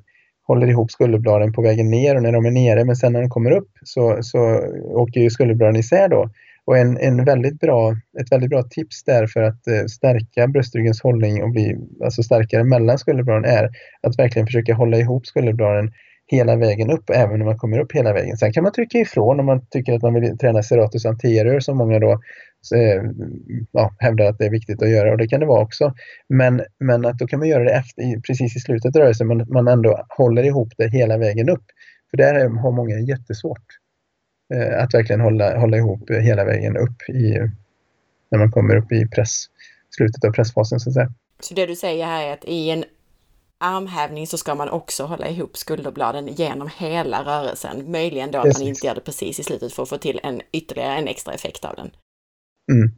håller 0.48 0.68
ihop 0.68 0.92
skulderbladen 0.92 1.54
på 1.54 1.62
vägen 1.62 1.90
ner 1.90 2.16
och 2.16 2.24
när 2.24 2.32
de 2.32 2.46
är 2.46 2.52
nere, 2.52 2.86
men 2.86 2.96
sen 2.96 3.14
när 3.14 3.22
de 3.22 3.30
kommer 3.30 3.52
upp 3.52 3.70
så, 3.84 4.18
så 4.22 4.40
åker 4.94 5.22
ju 5.22 5.30
skulderbladen 5.30 5.76
isär 5.76 6.10
då. 6.10 6.30
Och 6.66 6.78
en, 6.78 6.98
en 6.98 7.26
väldigt 7.26 7.60
bra, 7.60 7.96
ett 8.22 8.32
väldigt 8.32 8.50
bra 8.50 8.64
tips 8.64 9.04
där 9.04 9.28
för 9.28 9.42
att 9.44 9.68
eh, 9.68 9.86
stärka 9.86 10.48
bröstryggens 10.48 11.02
hållning 11.02 11.44
och 11.44 11.50
bli 11.50 11.78
alltså 12.04 12.24
starkare 12.24 12.64
mellan 12.64 12.98
skulderbladen 12.98 13.46
är 13.46 13.70
att 14.02 14.20
verkligen 14.20 14.46
försöka 14.46 14.74
hålla 14.74 14.98
ihop 14.98 15.26
skulderbladen 15.26 15.92
hela 16.32 16.56
vägen 16.56 16.92
upp, 16.92 17.10
även 17.10 17.42
om 17.42 17.46
man 17.46 17.58
kommer 17.58 17.80
upp 17.80 17.92
hela 17.92 18.14
vägen. 18.14 18.38
Sen 18.38 18.54
kan 18.54 18.64
man 18.64 18.72
trycka 18.72 18.98
ifrån 18.98 19.40
om 19.40 19.46
man 19.46 19.66
tycker 19.70 19.94
att 19.94 20.02
man 20.02 20.14
vill 20.14 20.38
träna 20.38 20.64
serratus 20.64 21.06
anterior 21.06 21.60
som 21.60 21.78
många 21.78 22.00
då 22.00 22.12
eh, 22.76 23.04
ja, 23.72 23.96
hävdar 24.00 24.26
att 24.26 24.38
det 24.38 24.46
är 24.46 24.50
viktigt 24.50 24.82
att 24.82 24.90
göra 24.90 25.12
och 25.12 25.18
det 25.18 25.28
kan 25.28 25.40
det 25.40 25.46
vara 25.46 25.62
också. 25.62 25.94
Men, 26.28 26.62
men 26.80 27.06
att 27.06 27.20
då 27.20 27.28
kan 27.28 27.40
man 27.40 27.48
göra 27.48 27.64
det 27.64 27.72
efter, 27.72 28.22
precis 28.22 28.56
i 28.56 28.60
slutet 28.60 28.96
av 28.96 29.02
rörelsen, 29.02 29.28
men 29.28 29.46
man 29.50 29.68
ändå 29.68 30.06
håller 30.10 30.44
ihop 30.44 30.74
det 30.78 30.90
hela 30.90 31.18
vägen 31.18 31.50
upp. 31.50 31.64
För 32.10 32.18
där 32.18 32.50
har 32.50 32.72
många 32.72 33.00
jättesvårt 33.00 33.66
eh, 34.54 34.84
att 34.84 34.94
verkligen 34.94 35.22
hålla, 35.22 35.60
hålla 35.60 35.78
ihop 35.78 36.10
hela 36.10 36.46
vägen 36.46 36.78
upp 36.78 37.10
i, 37.10 37.38
när 38.32 38.40
man 38.40 38.52
kommer 38.52 38.76
upp 38.76 38.92
i 38.92 39.08
press, 39.08 39.46
slutet 39.90 40.24
av 40.24 40.32
pressfasen 40.32 40.80
så 40.80 40.90
att 40.90 40.94
säga. 40.94 41.14
Så 41.40 41.54
det 41.54 41.66
du 41.66 41.76
säger 41.76 42.06
här 42.06 42.28
är 42.28 42.34
att 42.34 42.46
i 42.46 42.70
en 42.70 42.84
armhävning 43.60 44.28
så 44.28 44.38
ska 44.38 44.56
man 44.56 44.70
också 44.70 45.04
hålla 45.04 45.30
ihop 45.30 45.58
skulderbladen 45.58 46.28
genom 46.28 46.70
hela 46.78 47.24
rörelsen. 47.24 47.92
Möjligen 47.92 48.32
då 48.32 48.38
att 48.38 48.44
precis. 48.44 48.60
man 48.60 48.68
inte 48.68 48.88
gör 48.88 48.96
det 48.96 49.02
precis 49.02 49.40
i 49.40 49.44
slutet 49.44 49.74
för 49.74 49.84
att 49.84 49.90
få 49.90 49.98
till 49.98 50.20
en 50.24 50.42
ytterligare 50.52 50.96
en 50.96 51.08
extra 51.08 51.34
effekt 51.34 51.66
av 51.66 51.76
den. 51.76 51.92
Mm. 52.72 52.92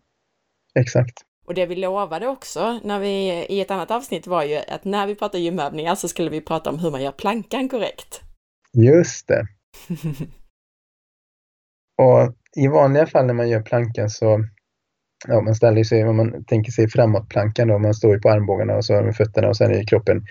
Exakt. 0.80 1.22
Och 1.48 1.54
det 1.54 1.66
vi 1.66 1.76
lovade 1.76 2.28
också 2.28 2.80
när 2.84 3.00
vi, 3.00 3.46
i 3.50 3.62
ett 3.62 3.72
annat 3.72 3.92
avsnitt 3.92 4.28
var 4.28 4.44
ju 4.44 4.56
att 4.56 4.86
när 4.86 5.08
vi 5.08 5.16
pratar 5.16 5.40
gymövningar 5.40 5.96
så 5.96 6.08
skulle 6.08 6.30
vi 6.30 6.42
prata 6.42 6.70
om 6.70 6.80
hur 6.80 6.92
man 6.92 7.04
gör 7.04 7.12
plankan 7.12 7.70
korrekt. 7.70 8.22
Just 8.74 9.28
det. 9.28 9.48
och 11.98 12.36
i 12.56 12.68
vanliga 12.68 13.08
fall 13.08 13.26
när 13.26 13.34
man 13.34 13.50
gör 13.50 13.62
plankan 13.62 14.10
så 14.10 14.46
ja, 15.28 15.42
man 15.42 15.56
ställer 15.56 15.84
sig, 15.84 16.04
om 16.06 16.18
man 16.18 16.44
tänker 16.44 16.72
sig 16.72 16.90
framåtplankan 16.90 17.68
då, 17.68 17.80
man 17.80 17.94
står 17.94 18.14
ju 18.14 18.20
på 18.20 18.30
armbågarna 18.30 18.76
och 18.76 18.86
så 18.86 19.02
med 19.02 19.16
fötterna 19.16 19.48
och 19.48 19.58
sen 19.58 19.72
är 19.72 19.84
kroppen 19.84 20.26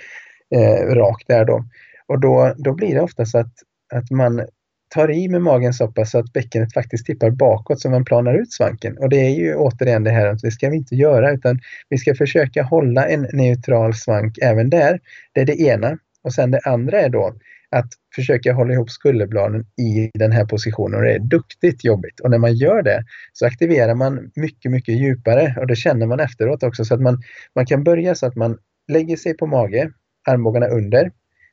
eh, 0.54 0.94
rak 0.94 1.24
där 1.26 1.44
då. 1.44 1.64
Och 2.06 2.20
då, 2.20 2.54
då 2.58 2.74
blir 2.74 2.94
det 2.94 3.00
ofta 3.00 3.24
så 3.24 3.38
att, 3.38 3.52
att 3.94 4.10
man 4.10 4.46
tar 4.94 5.10
i 5.10 5.28
med 5.28 5.42
magen 5.42 5.74
så 5.74 5.88
pass 5.88 6.14
att 6.14 6.32
bäckenet 6.32 6.74
faktiskt 6.74 7.06
tippar 7.06 7.30
bakåt 7.30 7.80
så 7.80 7.90
man 7.90 8.04
planar 8.04 8.34
ut 8.34 8.52
svanken. 8.52 8.98
Och 8.98 9.08
det 9.08 9.16
är 9.16 9.30
ju 9.30 9.54
återigen 9.54 10.04
det 10.04 10.10
här 10.10 10.26
att 10.26 10.38
det 10.38 10.50
ska 10.50 10.68
vi 10.68 10.76
inte 10.76 10.94
göra 10.94 11.32
utan 11.32 11.60
vi 11.88 11.98
ska 11.98 12.14
försöka 12.14 12.62
hålla 12.62 13.08
en 13.08 13.26
neutral 13.32 13.94
svank 13.94 14.38
även 14.42 14.70
där. 14.70 15.00
Det 15.32 15.40
är 15.40 15.46
det 15.46 15.60
ena. 15.60 15.98
Och 16.22 16.32
sen 16.32 16.50
det 16.50 16.60
andra 16.64 17.00
är 17.00 17.08
då 17.08 17.34
att 17.70 17.88
försöka 18.14 18.52
hålla 18.52 18.72
ihop 18.72 18.90
skulderbladen 18.90 19.60
i 19.60 20.10
den 20.14 20.32
här 20.32 20.44
positionen 20.44 20.94
och 20.94 21.04
det 21.04 21.14
är 21.14 21.18
duktigt 21.18 21.84
jobbigt. 21.84 22.20
Och 22.20 22.30
när 22.30 22.38
man 22.38 22.54
gör 22.54 22.82
det 22.82 23.04
så 23.32 23.46
aktiverar 23.46 23.94
man 23.94 24.30
mycket, 24.36 24.70
mycket 24.70 24.94
djupare 24.94 25.56
och 25.58 25.66
det 25.66 25.76
känner 25.76 26.06
man 26.06 26.20
efteråt 26.20 26.62
också 26.62 26.84
så 26.84 26.94
att 26.94 27.00
man, 27.00 27.22
man 27.54 27.66
kan 27.66 27.84
börja 27.84 28.14
så 28.14 28.26
att 28.26 28.36
man 28.36 28.58
lägger 28.88 29.16
sig 29.16 29.36
på 29.36 29.46
mage, 29.46 29.90
armbågarna 30.28 30.66
under, 30.66 31.10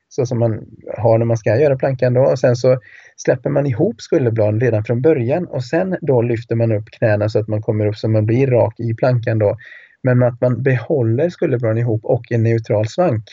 så 0.09 0.25
som 0.25 0.39
man 0.39 0.65
har 0.97 1.17
när 1.17 1.25
man 1.25 1.37
ska 1.37 1.57
göra 1.57 1.77
plankan 1.77 2.13
då 2.13 2.21
och 2.21 2.39
sen 2.39 2.55
så 2.55 2.79
släpper 3.15 3.49
man 3.49 3.65
ihop 3.65 4.01
skulderbladen 4.01 4.59
redan 4.59 4.83
från 4.83 5.01
början 5.01 5.47
och 5.47 5.63
sen 5.63 5.97
då 6.01 6.21
lyfter 6.21 6.55
man 6.55 6.71
upp 6.71 6.85
knäna 6.91 7.29
så 7.29 7.39
att 7.39 7.47
man 7.47 7.61
kommer 7.61 7.85
upp 7.85 7.95
så 7.95 8.07
man 8.07 8.25
blir 8.25 8.47
rak 8.47 8.79
i 8.79 8.93
plankan 8.93 9.39
då. 9.39 9.57
Men 10.03 10.23
att 10.23 10.41
man 10.41 10.63
behåller 10.63 11.29
skulderbladen 11.29 11.77
ihop 11.77 12.05
och 12.05 12.31
en 12.31 12.43
neutral 12.43 12.87
svank. 12.87 13.23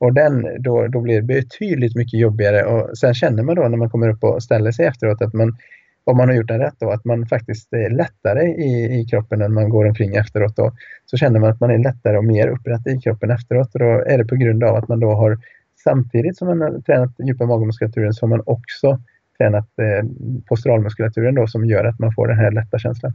Och 0.00 0.14
den, 0.14 0.62
då, 0.62 0.86
då 0.86 1.00
blir 1.00 1.14
det 1.14 1.26
betydligt 1.26 1.96
mycket 1.96 2.20
jobbigare 2.20 2.64
och 2.64 2.98
sen 2.98 3.14
känner 3.14 3.42
man 3.42 3.56
då 3.56 3.68
när 3.68 3.76
man 3.76 3.90
kommer 3.90 4.08
upp 4.08 4.24
och 4.24 4.42
ställer 4.42 4.72
sig 4.72 4.86
efteråt 4.86 5.22
att 5.22 5.34
man, 5.34 5.56
om 6.04 6.16
man 6.16 6.28
har 6.28 6.36
gjort 6.36 6.48
den 6.48 6.58
rätt 6.60 6.74
då, 6.78 6.90
att 6.90 7.04
man 7.04 7.26
faktiskt 7.26 7.72
är 7.72 7.90
lättare 7.90 8.42
i, 8.42 9.00
i 9.00 9.04
kroppen 9.04 9.38
när 9.38 9.48
man 9.48 9.68
går 9.68 9.84
omkring 9.86 10.14
efteråt. 10.14 10.56
Då, 10.56 10.72
så 11.06 11.16
känner 11.16 11.40
man 11.40 11.50
att 11.50 11.60
man 11.60 11.70
är 11.70 11.78
lättare 11.78 12.16
och 12.16 12.24
mer 12.24 12.48
upprätt 12.48 12.86
i 12.86 13.00
kroppen 13.00 13.30
efteråt 13.30 13.74
och 13.74 13.80
då 13.80 14.04
är 14.06 14.18
det 14.18 14.24
på 14.24 14.36
grund 14.36 14.64
av 14.64 14.76
att 14.76 14.88
man 14.88 15.00
då 15.00 15.14
har 15.14 15.38
samtidigt 15.84 16.36
som 16.36 16.48
man 16.48 16.60
har 16.60 16.80
tränat 16.80 17.10
djupa 17.18 17.46
magmuskulaturen 17.46 18.12
så 18.12 18.26
har 18.26 18.28
man 18.28 18.42
också 18.46 18.98
tränat 19.38 19.68
eh, 19.78 20.08
posturalmuskulaturen 20.48 21.34
då 21.34 21.46
som 21.46 21.64
gör 21.64 21.84
att 21.84 21.98
man 21.98 22.12
får 22.12 22.28
den 22.28 22.38
här 22.38 22.50
lätta 22.50 22.78
känslan. 22.78 23.12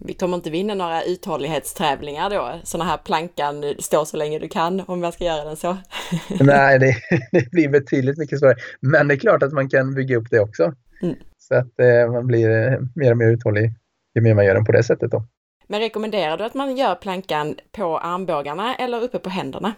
Vi 0.00 0.14
kommer 0.14 0.36
inte 0.36 0.50
vinna 0.50 0.74
några 0.74 1.02
uthållighetstävlingar 1.02 2.30
då, 2.30 2.60
sådana 2.64 2.90
här 2.90 2.98
plankan, 2.98 3.74
stå 3.78 4.04
så 4.04 4.16
länge 4.16 4.38
du 4.38 4.48
kan 4.48 4.80
om 4.86 5.02
jag 5.02 5.14
ska 5.14 5.24
göra 5.24 5.44
den 5.44 5.56
så. 5.56 5.76
Nej, 6.40 6.78
det, 6.78 6.96
det, 7.32 7.50
blir 7.50 7.68
betydligt 7.68 8.18
mycket 8.18 8.38
svårare. 8.38 8.56
Men 8.80 9.08
det 9.08 9.14
är 9.14 9.18
klart 9.18 9.42
att 9.42 9.52
man 9.52 9.68
kan 9.68 9.94
bygga 9.94 10.16
upp 10.16 10.30
det 10.30 10.40
också. 10.40 10.72
Mm. 11.02 11.16
Så 11.38 11.54
att 11.54 11.80
eh, 11.80 12.12
man 12.12 12.26
blir 12.26 12.50
eh, 12.50 12.78
mer 12.94 13.10
och 13.10 13.18
mer 13.18 13.26
uthållig 13.26 13.72
ju 14.14 14.20
mer 14.20 14.34
man 14.34 14.44
gör 14.44 14.54
den 14.54 14.64
på 14.64 14.72
det 14.72 14.82
sättet 14.82 15.10
då. 15.10 15.26
Men 15.68 15.80
rekommenderar 15.80 16.38
du 16.38 16.44
att 16.44 16.54
man 16.54 16.76
gör 16.76 16.94
plankan 16.94 17.54
på 17.72 17.98
armbågarna 17.98 18.74
eller 18.74 19.02
uppe 19.02 19.18
på 19.18 19.30
händerna? 19.30 19.74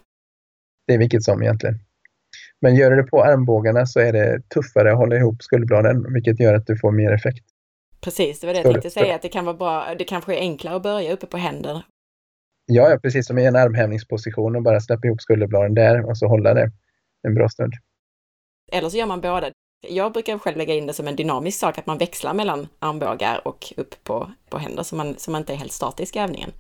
Det 0.87 0.95
är 0.95 0.99
vilket 0.99 1.23
som 1.23 1.43
egentligen. 1.43 1.79
Men 2.61 2.75
gör 2.75 2.91
du 2.91 2.97
det 2.97 3.03
på 3.03 3.25
armbågarna 3.25 3.87
så 3.87 4.01
är 4.01 4.13
det 4.13 4.49
tuffare 4.49 4.93
att 4.93 4.99
hålla 4.99 5.17
ihop 5.17 5.43
skuldbladen, 5.43 6.13
vilket 6.13 6.41
gör 6.41 6.55
att 6.55 6.67
du 6.67 6.77
får 6.79 6.93
mer 6.93 7.13
effekt. 7.13 7.45
Precis, 8.07 8.41
det 8.41 8.47
var 8.47 8.55
det 8.55 8.61
jag 8.61 8.73
tänkte 8.73 8.91
säga, 8.91 9.15
att 9.15 9.23
det 9.23 9.29
kan 9.29 9.45
vara 9.45 9.57
bra, 9.57 9.95
det 9.99 10.05
kanske 10.05 10.37
är 10.37 10.41
enklare 10.41 10.77
att 10.77 10.83
börja 10.83 11.13
uppe 11.13 11.27
på 11.27 11.37
händer. 11.37 11.83
Ja, 12.67 12.91
ja 12.91 12.99
precis 12.99 13.27
som 13.27 13.39
i 13.39 13.47
en 13.47 13.57
armhävningsposition 13.57 14.57
och 14.57 14.63
bara 14.63 14.81
släppa 14.81 15.07
ihop 15.07 15.21
skulderbladen 15.21 15.75
där 15.75 16.09
och 16.09 16.19
så 16.19 16.27
hålla 16.27 16.55
det 16.55 16.71
en 17.29 17.35
bra 17.35 17.49
stund. 17.49 17.73
Eller 18.73 18.89
så 18.89 18.97
gör 18.97 19.07
man 19.07 19.21
båda. 19.21 19.51
Jag 19.89 20.13
brukar 20.13 20.39
själv 20.39 20.57
lägga 20.57 20.75
in 20.75 20.87
det 20.87 20.93
som 20.93 21.09
en 21.09 21.17
dynamisk 21.17 21.59
sak, 21.59 21.79
att 21.79 21.87
man 21.87 21.99
växlar 21.99 22.35
mellan 22.35 22.69
armbågar 22.79 23.49
och 23.49 23.73
upp 23.77 24.05
på, 24.05 24.33
på 24.51 24.59
händer, 24.59 24.83
så 24.83 24.97
man, 24.97 25.19
så 25.19 25.31
man 25.31 25.43
inte 25.43 25.53
är 25.53 25.57
helt 25.57 25.73
statisk 25.73 26.17
i 26.17 26.19
övningen. 26.19 26.53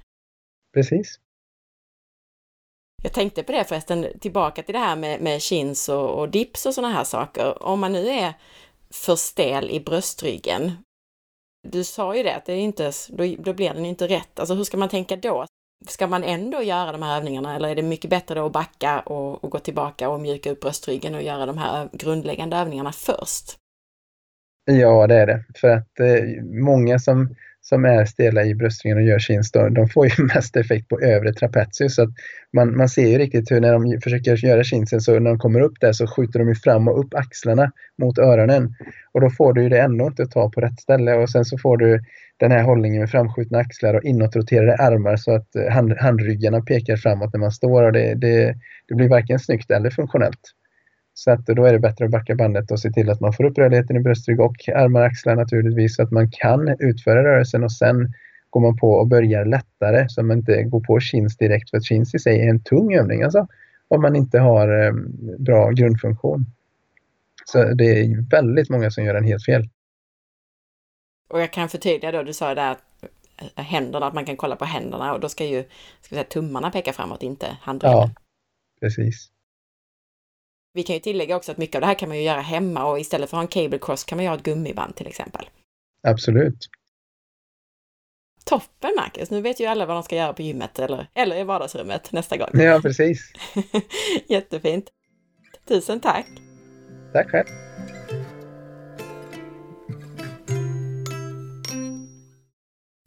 Precis. 0.74 1.20
Jag 3.02 3.12
tänkte 3.12 3.42
på 3.42 3.52
det 3.52 3.64
förresten, 3.64 4.06
tillbaka 4.20 4.62
till 4.62 4.72
det 4.72 4.78
här 4.78 4.96
med, 4.96 5.20
med 5.20 5.42
chins 5.42 5.88
och, 5.88 6.18
och 6.20 6.28
dips 6.28 6.66
och 6.66 6.74
sådana 6.74 6.94
här 6.94 7.04
saker. 7.04 7.62
Om 7.62 7.80
man 7.80 7.92
nu 7.92 8.08
är 8.08 8.34
för 8.90 9.16
stel 9.16 9.70
i 9.70 9.80
bröstryggen, 9.80 10.72
du 11.72 11.84
sa 11.84 12.16
ju 12.16 12.22
det, 12.22 12.36
att 12.36 12.44
det 12.44 12.52
är 12.52 12.60
inte, 12.60 12.92
då, 13.08 13.34
då 13.38 13.52
blir 13.52 13.74
den 13.74 13.84
inte 13.84 14.06
rätt. 14.06 14.40
Alltså 14.40 14.54
hur 14.54 14.64
ska 14.64 14.76
man 14.76 14.88
tänka 14.88 15.16
då? 15.16 15.46
Ska 15.88 16.06
man 16.06 16.24
ändå 16.24 16.62
göra 16.62 16.92
de 16.92 17.02
här 17.02 17.16
övningarna 17.16 17.56
eller 17.56 17.68
är 17.68 17.74
det 17.74 17.82
mycket 17.82 18.10
bättre 18.10 18.34
då 18.34 18.46
att 18.46 18.52
backa 18.52 19.00
och, 19.00 19.44
och 19.44 19.50
gå 19.50 19.58
tillbaka 19.58 20.08
och 20.08 20.20
mjuka 20.20 20.50
upp 20.50 20.60
bröstryggen 20.60 21.14
och 21.14 21.22
göra 21.22 21.46
de 21.46 21.58
här 21.58 21.88
grundläggande 21.92 22.56
övningarna 22.56 22.92
först? 22.92 23.58
Ja, 24.64 25.06
det 25.06 25.14
är 25.14 25.26
det. 25.26 25.44
För 25.60 25.68
att 25.68 26.00
eh, 26.00 26.44
många 26.44 26.98
som 26.98 27.36
som 27.68 27.84
är 27.84 28.04
stela 28.04 28.44
i 28.44 28.54
bröstryggen 28.54 28.98
och 28.98 29.04
gör 29.04 29.18
chins, 29.18 29.52
de 29.52 29.88
får 29.88 30.06
ju 30.06 30.24
mest 30.34 30.56
effekt 30.56 30.88
på 30.88 31.00
övre 31.00 31.32
trapezius. 31.32 31.94
Så 31.94 32.02
att 32.02 32.08
man, 32.52 32.76
man 32.76 32.88
ser 32.88 33.06
ju 33.06 33.18
riktigt 33.18 33.50
hur 33.50 33.60
när 33.60 33.72
de 33.72 34.00
försöker 34.00 34.46
göra 34.46 34.64
chinsen 34.64 35.00
så 35.00 35.12
när 35.12 35.30
de 35.30 35.38
kommer 35.38 35.60
upp 35.60 35.80
där 35.80 35.92
så 35.92 36.06
skjuter 36.06 36.38
de 36.38 36.48
ju 36.48 36.54
fram 36.54 36.88
och 36.88 37.00
upp 37.00 37.14
axlarna 37.14 37.72
mot 37.98 38.18
öronen. 38.18 38.74
Och 39.12 39.20
då 39.20 39.30
får 39.30 39.52
du 39.52 39.62
ju 39.62 39.68
det 39.68 39.80
ändå 39.80 40.06
inte 40.06 40.22
att 40.22 40.30
ta 40.30 40.50
på 40.50 40.60
rätt 40.60 40.80
ställe 40.80 41.14
och 41.14 41.30
sen 41.30 41.44
så 41.44 41.58
får 41.58 41.76
du 41.76 42.00
den 42.36 42.50
här 42.50 42.62
hållningen 42.62 43.00
med 43.00 43.10
framskjutna 43.10 43.58
axlar 43.58 43.94
och 43.94 44.04
inåtroterade 44.04 44.76
armar 44.76 45.16
så 45.16 45.34
att 45.34 45.48
hand, 45.70 45.92
handryggarna 45.98 46.60
pekar 46.60 46.96
framåt 46.96 47.32
när 47.32 47.40
man 47.40 47.52
står 47.52 47.82
och 47.82 47.92
det, 47.92 48.14
det, 48.14 48.54
det 48.88 48.94
blir 48.94 49.08
varken 49.08 49.38
snyggt 49.38 49.70
eller 49.70 49.90
funktionellt. 49.90 50.40
Så 51.18 51.30
att 51.30 51.46
då 51.46 51.64
är 51.64 51.72
det 51.72 51.78
bättre 51.78 52.04
att 52.04 52.10
backa 52.10 52.34
bandet 52.34 52.70
och 52.70 52.80
se 52.80 52.90
till 52.90 53.10
att 53.10 53.20
man 53.20 53.32
får 53.32 53.44
upp 53.44 53.58
rörligheten 53.58 53.96
i 53.96 54.00
bröstrygg 54.00 54.40
och 54.40 54.68
armar 54.68 55.00
och 55.00 55.06
axlar 55.06 55.36
naturligtvis 55.36 55.96
så 55.96 56.02
att 56.02 56.10
man 56.10 56.30
kan 56.30 56.76
utföra 56.78 57.24
rörelsen 57.24 57.64
och 57.64 57.72
sen 57.72 58.12
går 58.50 58.60
man 58.60 58.76
på 58.76 58.90
och 58.90 59.06
börjar 59.06 59.44
lättare 59.44 60.08
så 60.08 60.20
att 60.20 60.26
man 60.26 60.38
inte 60.38 60.62
går 60.62 60.80
på 60.80 61.00
chins 61.00 61.36
direkt 61.36 61.70
för 61.70 61.76
att 61.76 61.84
chins 61.84 62.14
i 62.14 62.18
sig 62.18 62.40
är 62.40 62.50
en 62.50 62.62
tung 62.62 62.94
övning 62.94 63.22
alltså 63.22 63.46
om 63.88 64.02
man 64.02 64.16
inte 64.16 64.38
har 64.38 64.86
eh, 64.86 64.92
bra 65.38 65.70
grundfunktion. 65.70 66.46
Så 67.44 67.64
det 67.64 67.84
är 67.84 68.30
väldigt 68.30 68.70
många 68.70 68.90
som 68.90 69.04
gör 69.04 69.14
den 69.14 69.24
helt 69.24 69.44
fel. 69.44 69.68
Och 71.28 71.40
jag 71.40 71.52
kan 71.52 71.68
förtydliga 71.68 72.12
då, 72.12 72.22
du 72.22 72.32
sa 72.32 72.54
där 72.54 72.72
att 72.72 72.82
eh, 73.56 73.64
händerna, 73.64 74.06
att 74.06 74.14
man 74.14 74.24
kan 74.24 74.36
kolla 74.36 74.56
på 74.56 74.64
händerna 74.64 75.14
och 75.14 75.20
då 75.20 75.28
ska 75.28 75.44
ju 75.44 75.64
ska 76.00 76.14
säga, 76.14 76.24
tummarna 76.24 76.70
peka 76.70 76.92
framåt, 76.92 77.22
inte 77.22 77.46
handryggen. 77.60 77.98
Ja, 77.98 78.10
precis. 78.80 79.30
Vi 80.76 80.82
kan 80.82 80.94
ju 80.94 81.00
tillägga 81.00 81.36
också 81.36 81.52
att 81.52 81.58
mycket 81.58 81.74
av 81.74 81.80
det 81.80 81.86
här 81.86 81.94
kan 81.94 82.08
man 82.08 82.18
ju 82.18 82.24
göra 82.24 82.40
hemma 82.40 82.84
och 82.84 83.00
istället 83.00 83.30
för 83.30 83.36
att 83.36 83.38
ha 83.38 83.60
en 83.60 83.68
cable 83.68 83.78
cross 83.78 84.04
kan 84.04 84.16
man 84.16 84.24
ju 84.24 84.28
ha 84.28 84.36
ett 84.36 84.42
gummiband 84.42 84.96
till 84.96 85.06
exempel. 85.06 85.48
Absolut. 86.02 86.68
Toppen 88.44 88.90
Marcus! 88.96 89.30
Nu 89.30 89.40
vet 89.40 89.60
ju 89.60 89.66
alla 89.66 89.86
vad 89.86 89.96
de 89.96 90.02
ska 90.02 90.16
göra 90.16 90.32
på 90.32 90.42
gymmet 90.42 90.78
eller, 90.78 91.10
eller 91.14 91.36
i 91.36 91.44
vardagsrummet 91.44 92.12
nästa 92.12 92.36
gång. 92.36 92.48
Ja, 92.52 92.80
precis. 92.82 93.32
Jättefint! 94.28 94.90
Tusen 95.68 96.00
tack! 96.00 96.26
Tack 97.12 97.30
själv! 97.30 97.65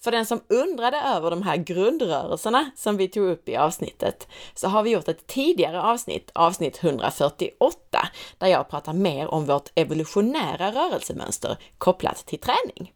För 0.04 0.12
den 0.12 0.26
som 0.26 0.42
undrade 0.48 0.98
över 0.98 1.30
de 1.30 1.42
här 1.42 1.58
grundrörelserna 1.58 2.72
som 2.76 2.98
vi 2.98 3.08
tog 3.08 3.30
upp 3.30 3.50
i 3.50 3.56
avsnittet, 3.56 4.28
så 4.54 4.68
har 4.68 4.84
vi 4.84 4.90
gjort 4.90 5.08
ett 5.08 5.28
tidigare 5.28 5.82
avsnitt, 5.82 6.32
avsnitt 6.36 6.84
148, 6.84 8.08
där 8.38 8.48
jag 8.48 8.70
pratar 8.70 8.94
mer 8.94 9.28
om 9.28 9.46
vårt 9.46 9.70
evolutionära 9.76 10.72
rörelsemönster 10.72 11.58
kopplat 11.78 12.26
till 12.26 12.40
träning. 12.40 12.94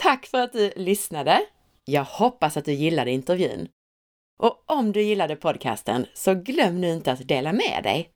Tack 0.00 0.26
för 0.26 0.38
att 0.38 0.52
du 0.52 0.72
lyssnade! 0.76 1.46
Jag 1.84 2.04
hoppas 2.04 2.56
att 2.56 2.64
du 2.64 2.72
gillade 2.72 3.10
intervjun. 3.10 3.68
Och 4.42 4.64
om 4.66 4.92
du 4.92 5.02
gillade 5.02 5.36
podcasten 5.36 6.06
så 6.14 6.34
glöm 6.34 6.80
nu 6.80 6.92
inte 6.92 7.12
att 7.12 7.28
dela 7.28 7.52
med 7.52 7.80
dig. 7.82 8.10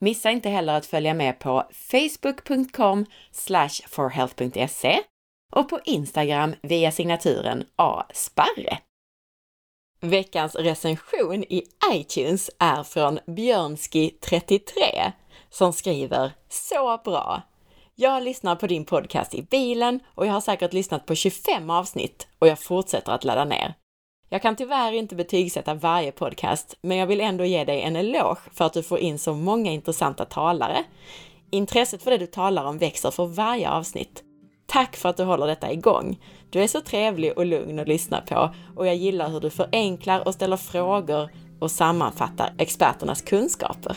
Missa 0.00 0.30
inte 0.30 0.48
heller 0.48 0.74
att 0.74 0.86
följa 0.86 1.14
med 1.14 1.38
på 1.38 1.64
facebook.com 1.72 3.06
forhealth.se 3.88 5.02
och 5.50 5.68
på 5.68 5.80
Instagram 5.84 6.54
via 6.62 6.92
signaturen 6.92 7.64
asparre. 7.76 8.78
Veckans 10.00 10.54
recension 10.54 11.44
i 11.44 11.62
iTunes 11.92 12.50
är 12.58 12.82
från 12.82 13.18
Björnski33 13.18 15.12
som 15.50 15.72
skriver 15.72 16.32
Så 16.48 17.00
bra! 17.04 17.42
Jag 17.94 18.22
lyssnar 18.22 18.56
på 18.56 18.66
din 18.66 18.84
podcast 18.84 19.34
i 19.34 19.42
bilen 19.42 20.00
och 20.14 20.26
jag 20.26 20.32
har 20.32 20.40
säkert 20.40 20.72
lyssnat 20.72 21.06
på 21.06 21.14
25 21.14 21.70
avsnitt 21.70 22.28
och 22.38 22.48
jag 22.48 22.58
fortsätter 22.58 23.12
att 23.12 23.24
ladda 23.24 23.44
ner. 23.44 23.74
Jag 24.28 24.42
kan 24.42 24.56
tyvärr 24.56 24.92
inte 24.92 25.14
betygsätta 25.14 25.74
varje 25.74 26.12
podcast, 26.12 26.74
men 26.82 26.96
jag 26.96 27.06
vill 27.06 27.20
ändå 27.20 27.44
ge 27.44 27.64
dig 27.64 27.82
en 27.82 27.96
eloge 27.96 28.40
för 28.52 28.64
att 28.64 28.72
du 28.72 28.82
får 28.82 28.98
in 28.98 29.18
så 29.18 29.34
många 29.34 29.72
intressanta 29.72 30.24
talare. 30.24 30.84
Intresset 31.50 32.02
för 32.02 32.10
det 32.10 32.18
du 32.18 32.26
talar 32.26 32.64
om 32.64 32.78
växer 32.78 33.10
för 33.10 33.26
varje 33.26 33.70
avsnitt. 33.70 34.24
Tack 34.70 34.96
för 34.96 35.08
att 35.08 35.16
du 35.16 35.22
håller 35.24 35.46
detta 35.46 35.72
igång! 35.72 36.18
Du 36.50 36.62
är 36.62 36.66
så 36.66 36.80
trevlig 36.80 37.38
och 37.38 37.46
lugn 37.46 37.78
att 37.78 37.88
lyssna 37.88 38.20
på 38.20 38.54
och 38.76 38.86
jag 38.86 38.96
gillar 38.96 39.28
hur 39.28 39.40
du 39.40 39.50
förenklar 39.50 40.26
och 40.26 40.34
ställer 40.34 40.56
frågor 40.56 41.30
och 41.60 41.70
sammanfattar 41.70 42.54
experternas 42.58 43.22
kunskaper. 43.22 43.96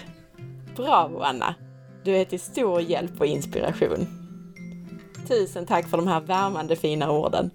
Bravo 0.75 1.19
Anna! 1.19 1.55
Du 2.03 2.15
är 2.15 2.25
till 2.25 2.39
stor 2.39 2.81
hjälp 2.81 3.19
och 3.19 3.25
inspiration. 3.25 4.07
Tusen 5.27 5.65
tack 5.65 5.89
för 5.89 5.97
de 5.97 6.07
här 6.07 6.21
värmande 6.21 6.75
fina 6.75 7.12
orden. 7.12 7.51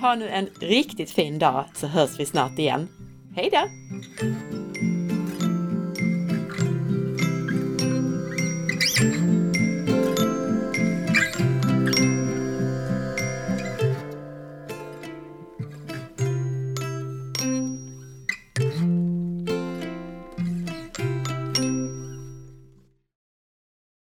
Ha 0.00 0.14
nu 0.14 0.28
en 0.28 0.48
riktigt 0.60 1.10
fin 1.10 1.38
dag 1.38 1.64
så 1.74 1.86
hörs 1.86 2.18
vi 2.18 2.26
snart 2.26 2.58
igen. 2.58 2.88
Hej 3.36 3.50
då! 3.52 3.62